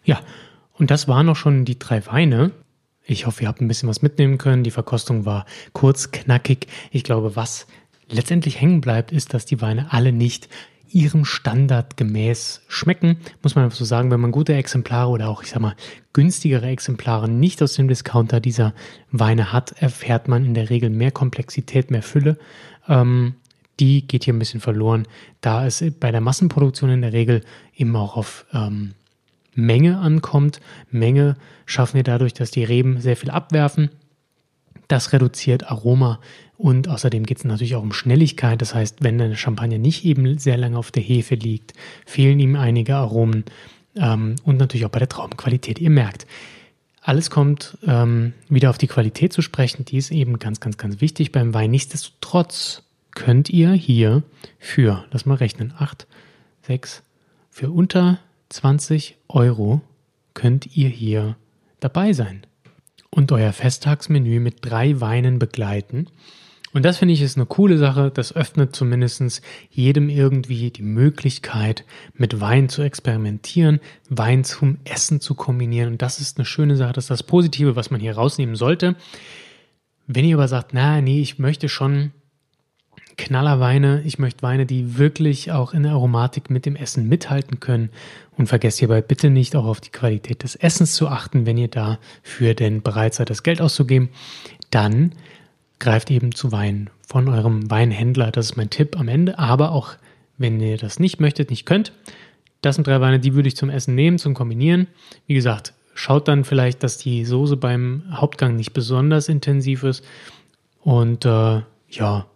Ja, 0.04 0.20
und 0.74 0.90
das 0.90 1.08
waren 1.08 1.28
auch 1.28 1.36
schon 1.36 1.64
die 1.64 1.78
drei 1.78 2.06
Weine. 2.06 2.52
Ich 3.06 3.26
hoffe, 3.26 3.42
ihr 3.42 3.48
habt 3.48 3.60
ein 3.60 3.68
bisschen 3.68 3.88
was 3.88 4.02
mitnehmen 4.02 4.38
können. 4.38 4.62
Die 4.62 4.70
Verkostung 4.70 5.26
war 5.26 5.44
kurz, 5.72 6.10
knackig. 6.12 6.68
Ich 6.90 7.02
glaube, 7.02 7.36
was 7.36 7.66
letztendlich 8.14 8.60
hängen 8.60 8.80
bleibt, 8.80 9.12
ist, 9.12 9.34
dass 9.34 9.44
die 9.44 9.60
Weine 9.60 9.92
alle 9.92 10.12
nicht 10.12 10.48
ihrem 10.94 11.24
Standard 11.24 11.96
gemäß 11.96 12.62
schmecken. 12.68 13.18
Muss 13.42 13.56
man 13.56 13.68
so 13.70 13.84
sagen, 13.84 14.12
wenn 14.12 14.20
man 14.20 14.30
gute 14.30 14.54
Exemplare 14.54 15.10
oder 15.10 15.28
auch, 15.28 15.42
ich 15.42 15.50
sag 15.50 15.60
mal, 15.60 15.74
günstigere 16.12 16.68
Exemplare 16.68 17.28
nicht 17.28 17.60
aus 17.62 17.74
dem 17.74 17.88
Discounter 17.88 18.38
dieser 18.38 18.74
Weine 19.10 19.52
hat, 19.52 19.72
erfährt 19.72 20.28
man 20.28 20.44
in 20.44 20.54
der 20.54 20.70
Regel 20.70 20.90
mehr 20.90 21.10
Komplexität, 21.10 21.90
mehr 21.90 22.02
Fülle. 22.02 22.38
Ähm, 22.88 23.34
die 23.80 24.06
geht 24.06 24.24
hier 24.24 24.34
ein 24.34 24.38
bisschen 24.38 24.60
verloren, 24.60 25.08
da 25.40 25.66
es 25.66 25.84
bei 25.98 26.12
der 26.12 26.20
Massenproduktion 26.20 26.90
in 26.90 27.02
der 27.02 27.12
Regel 27.12 27.40
eben 27.74 27.96
auch 27.96 28.16
auf 28.16 28.46
ähm, 28.52 28.94
Menge 29.56 29.98
ankommt. 29.98 30.60
Menge 30.92 31.36
schaffen 31.66 31.96
wir 31.96 32.04
dadurch, 32.04 32.34
dass 32.34 32.52
die 32.52 32.64
Reben 32.64 33.00
sehr 33.00 33.16
viel 33.16 33.30
abwerfen. 33.30 33.90
Das 34.88 35.12
reduziert 35.12 35.70
Aroma 35.70 36.20
und 36.56 36.88
außerdem 36.88 37.24
geht 37.24 37.38
es 37.38 37.44
natürlich 37.44 37.74
auch 37.74 37.82
um 37.82 37.92
Schnelligkeit. 37.92 38.60
Das 38.60 38.74
heißt, 38.74 39.02
wenn 39.02 39.18
der 39.18 39.34
Champagner 39.34 39.78
nicht 39.78 40.04
eben 40.04 40.38
sehr 40.38 40.56
lange 40.56 40.78
auf 40.78 40.90
der 40.90 41.02
Hefe 41.02 41.34
liegt, 41.34 41.72
fehlen 42.06 42.38
ihm 42.38 42.56
einige 42.56 42.96
Aromen 42.96 43.44
ähm, 43.96 44.36
und 44.44 44.58
natürlich 44.58 44.86
auch 44.86 44.90
bei 44.90 44.98
der 44.98 45.08
Traubenqualität. 45.08 45.80
Ihr 45.80 45.90
merkt, 45.90 46.26
alles 47.00 47.30
kommt 47.30 47.76
ähm, 47.86 48.32
wieder 48.48 48.70
auf 48.70 48.78
die 48.78 48.86
Qualität 48.86 49.32
zu 49.32 49.42
sprechen. 49.42 49.84
Die 49.84 49.98
ist 49.98 50.10
eben 50.10 50.38
ganz, 50.38 50.60
ganz, 50.60 50.78
ganz 50.78 51.00
wichtig 51.00 51.32
beim 51.32 51.52
Wein. 51.54 51.70
Nichtsdestotrotz 51.70 52.82
könnt 53.14 53.50
ihr 53.50 53.72
hier 53.72 54.22
für, 54.58 55.04
lass 55.10 55.26
mal 55.26 55.34
rechnen, 55.34 55.74
8, 55.78 56.06
6, 56.62 57.02
für 57.50 57.70
unter 57.70 58.18
20 58.48 59.16
Euro 59.28 59.80
könnt 60.32 60.76
ihr 60.76 60.88
hier 60.88 61.36
dabei 61.80 62.12
sein 62.12 62.46
und 63.14 63.30
euer 63.30 63.52
Festtagsmenü 63.52 64.40
mit 64.40 64.56
drei 64.60 65.00
Weinen 65.00 65.38
begleiten. 65.38 66.08
Und 66.72 66.84
das 66.84 66.98
finde 66.98 67.14
ich 67.14 67.22
ist 67.22 67.36
eine 67.36 67.46
coole 67.46 67.78
Sache. 67.78 68.10
Das 68.12 68.34
öffnet 68.34 68.74
zumindest 68.74 69.40
jedem 69.70 70.08
irgendwie 70.08 70.72
die 70.72 70.82
Möglichkeit, 70.82 71.84
mit 72.14 72.40
Wein 72.40 72.68
zu 72.68 72.82
experimentieren, 72.82 73.78
Wein 74.08 74.42
zum 74.42 74.78
Essen 74.82 75.20
zu 75.20 75.36
kombinieren. 75.36 75.92
Und 75.92 76.02
das 76.02 76.18
ist 76.18 76.38
eine 76.38 76.44
schöne 76.44 76.74
Sache. 76.74 76.92
Das 76.92 77.04
ist 77.04 77.10
das 77.10 77.22
Positive, 77.22 77.76
was 77.76 77.92
man 77.92 78.00
hier 78.00 78.16
rausnehmen 78.16 78.56
sollte. 78.56 78.96
Wenn 80.08 80.24
ihr 80.24 80.34
aber 80.34 80.48
sagt, 80.48 80.74
na, 80.74 81.00
nee, 81.00 81.20
ich 81.20 81.38
möchte 81.38 81.68
schon 81.68 82.10
Knallerweine. 83.16 84.02
Ich 84.04 84.18
möchte 84.18 84.42
Weine, 84.42 84.66
die 84.66 84.98
wirklich 84.98 85.52
auch 85.52 85.72
in 85.72 85.84
der 85.84 85.92
Aromatik 85.92 86.50
mit 86.50 86.66
dem 86.66 86.76
Essen 86.76 87.08
mithalten 87.08 87.60
können. 87.60 87.90
Und 88.36 88.48
vergesst 88.48 88.78
hierbei 88.78 89.00
bitte 89.02 89.30
nicht 89.30 89.54
auch 89.56 89.64
auf 89.64 89.80
die 89.80 89.90
Qualität 89.90 90.42
des 90.42 90.56
Essens 90.56 90.94
zu 90.94 91.08
achten, 91.08 91.46
wenn 91.46 91.58
ihr 91.58 91.68
dafür 91.68 92.54
denn 92.54 92.82
bereit 92.82 93.14
seid, 93.14 93.30
das 93.30 93.42
Geld 93.42 93.60
auszugeben. 93.60 94.08
Dann 94.70 95.12
greift 95.78 96.10
eben 96.10 96.34
zu 96.34 96.52
Wein 96.52 96.90
von 97.06 97.28
eurem 97.28 97.70
Weinhändler. 97.70 98.30
Das 98.30 98.46
ist 98.46 98.56
mein 98.56 98.70
Tipp 98.70 98.98
am 98.98 99.08
Ende. 99.08 99.38
Aber 99.38 99.72
auch 99.72 99.94
wenn 100.38 100.60
ihr 100.60 100.76
das 100.76 100.98
nicht 100.98 101.20
möchtet, 101.20 101.50
nicht 101.50 101.66
könnt, 101.66 101.92
das 102.60 102.76
sind 102.76 102.86
drei 102.86 103.00
Weine, 103.00 103.20
die 103.20 103.34
würde 103.34 103.48
ich 103.48 103.56
zum 103.56 103.68
Essen 103.68 103.94
nehmen, 103.94 104.18
zum 104.18 104.34
Kombinieren. 104.34 104.86
Wie 105.26 105.34
gesagt, 105.34 105.74
schaut 105.94 106.28
dann 106.28 106.44
vielleicht, 106.44 106.82
dass 106.82 106.96
die 106.96 107.24
Soße 107.24 107.56
beim 107.56 108.04
Hauptgang 108.10 108.56
nicht 108.56 108.72
besonders 108.72 109.28
intensiv 109.28 109.82
ist. 109.84 110.02
Und 110.80 111.24
äh, 111.24 111.60
ja, 111.90 112.26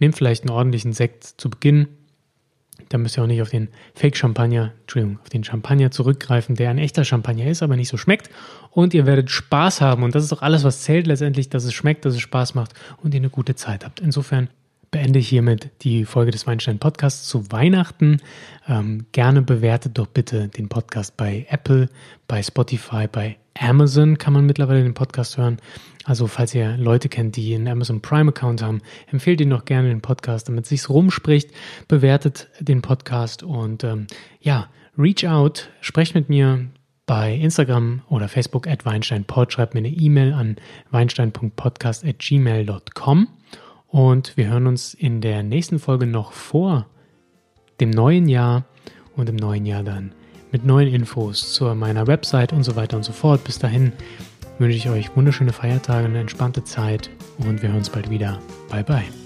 Nehmt 0.00 0.16
vielleicht 0.16 0.42
einen 0.42 0.50
ordentlichen 0.50 0.92
Sekt 0.92 1.24
zu 1.24 1.48
Beginn. 1.48 1.86
Da 2.88 2.98
müsst 2.98 3.16
ihr 3.16 3.22
auch 3.22 3.28
nicht 3.28 3.42
auf 3.42 3.50
den 3.50 3.68
Fake-Champagner, 3.94 4.72
Entschuldigung, 4.80 5.20
auf 5.22 5.28
den 5.28 5.44
Champagner 5.44 5.92
zurückgreifen, 5.92 6.56
der 6.56 6.70
ein 6.70 6.78
echter 6.78 7.04
Champagner 7.04 7.46
ist, 7.46 7.62
aber 7.62 7.76
nicht 7.76 7.88
so 7.88 7.96
schmeckt. 7.96 8.30
Und 8.70 8.94
ihr 8.94 9.06
werdet 9.06 9.30
Spaß 9.30 9.80
haben. 9.80 10.02
Und 10.02 10.14
das 10.14 10.24
ist 10.24 10.32
doch 10.32 10.42
alles, 10.42 10.64
was 10.64 10.82
zählt 10.82 11.06
letztendlich, 11.06 11.50
dass 11.50 11.64
es 11.64 11.74
schmeckt, 11.74 12.04
dass 12.04 12.14
es 12.14 12.20
Spaß 12.20 12.54
macht 12.54 12.72
und 13.02 13.14
ihr 13.14 13.20
eine 13.20 13.30
gute 13.30 13.54
Zeit 13.54 13.84
habt. 13.84 14.00
Insofern 14.00 14.48
beende 14.90 15.18
ich 15.20 15.28
hiermit 15.28 15.70
die 15.82 16.04
Folge 16.04 16.32
des 16.32 16.46
Weinstein 16.46 16.78
Podcasts 16.78 17.28
zu 17.28 17.52
Weihnachten. 17.52 18.20
Ähm, 18.68 19.06
gerne 19.12 19.42
bewertet 19.42 19.98
doch 19.98 20.06
bitte 20.06 20.48
den 20.48 20.68
Podcast 20.68 21.16
bei 21.16 21.46
Apple, 21.48 21.88
bei 22.26 22.42
Spotify, 22.42 23.06
bei 23.06 23.36
Amazon 23.58 24.18
kann 24.18 24.32
man 24.32 24.46
mittlerweile 24.46 24.82
den 24.82 24.94
Podcast 24.94 25.36
hören. 25.36 25.58
Also 26.04 26.26
falls 26.26 26.54
ihr 26.54 26.76
Leute 26.76 27.08
kennt, 27.08 27.36
die 27.36 27.54
einen 27.54 27.68
Amazon 27.68 28.00
Prime 28.00 28.30
Account 28.30 28.62
haben, 28.62 28.80
empfehlt 29.08 29.40
ihnen 29.40 29.50
doch 29.50 29.64
gerne 29.64 29.88
den 29.88 30.00
Podcast, 30.00 30.48
damit 30.48 30.64
es 30.64 30.70
sich 30.70 30.88
rumspricht. 30.88 31.50
Bewertet 31.86 32.48
den 32.58 32.82
Podcast 32.82 33.42
und 33.42 33.84
ähm, 33.84 34.06
ja, 34.40 34.68
reach 34.98 35.26
out, 35.26 35.68
sprecht 35.80 36.14
mit 36.14 36.28
mir 36.28 36.66
bei 37.06 37.34
Instagram 37.34 38.02
oder 38.08 38.28
Facebook 38.28 38.66
at 38.66 38.86
weinsteinpod, 38.86 39.52
schreibt 39.52 39.74
mir 39.74 39.80
eine 39.80 39.88
E-Mail 39.88 40.32
an 40.32 40.56
weinstein.podcast 40.90 42.04
at 42.04 42.18
gmail.com 42.18 43.28
und 43.90 44.36
wir 44.36 44.48
hören 44.48 44.66
uns 44.66 44.94
in 44.94 45.20
der 45.20 45.42
nächsten 45.42 45.78
Folge 45.78 46.06
noch 46.06 46.32
vor 46.32 46.86
dem 47.80 47.90
neuen 47.90 48.28
Jahr 48.28 48.64
und 49.16 49.28
im 49.28 49.36
neuen 49.36 49.66
Jahr 49.66 49.82
dann 49.82 50.12
mit 50.52 50.64
neuen 50.64 50.92
Infos 50.92 51.52
zu 51.52 51.74
meiner 51.74 52.06
Website 52.06 52.52
und 52.52 52.64
so 52.64 52.76
weiter 52.76 52.96
und 52.96 53.04
so 53.04 53.12
fort. 53.12 53.44
Bis 53.44 53.58
dahin 53.58 53.92
wünsche 54.58 54.76
ich 54.76 54.88
euch 54.88 55.16
wunderschöne 55.16 55.52
Feiertage, 55.52 56.06
eine 56.06 56.20
entspannte 56.20 56.64
Zeit 56.64 57.10
und 57.38 57.62
wir 57.62 57.68
hören 57.70 57.78
uns 57.78 57.90
bald 57.90 58.10
wieder. 58.10 58.40
Bye 58.70 58.84
bye. 58.84 59.19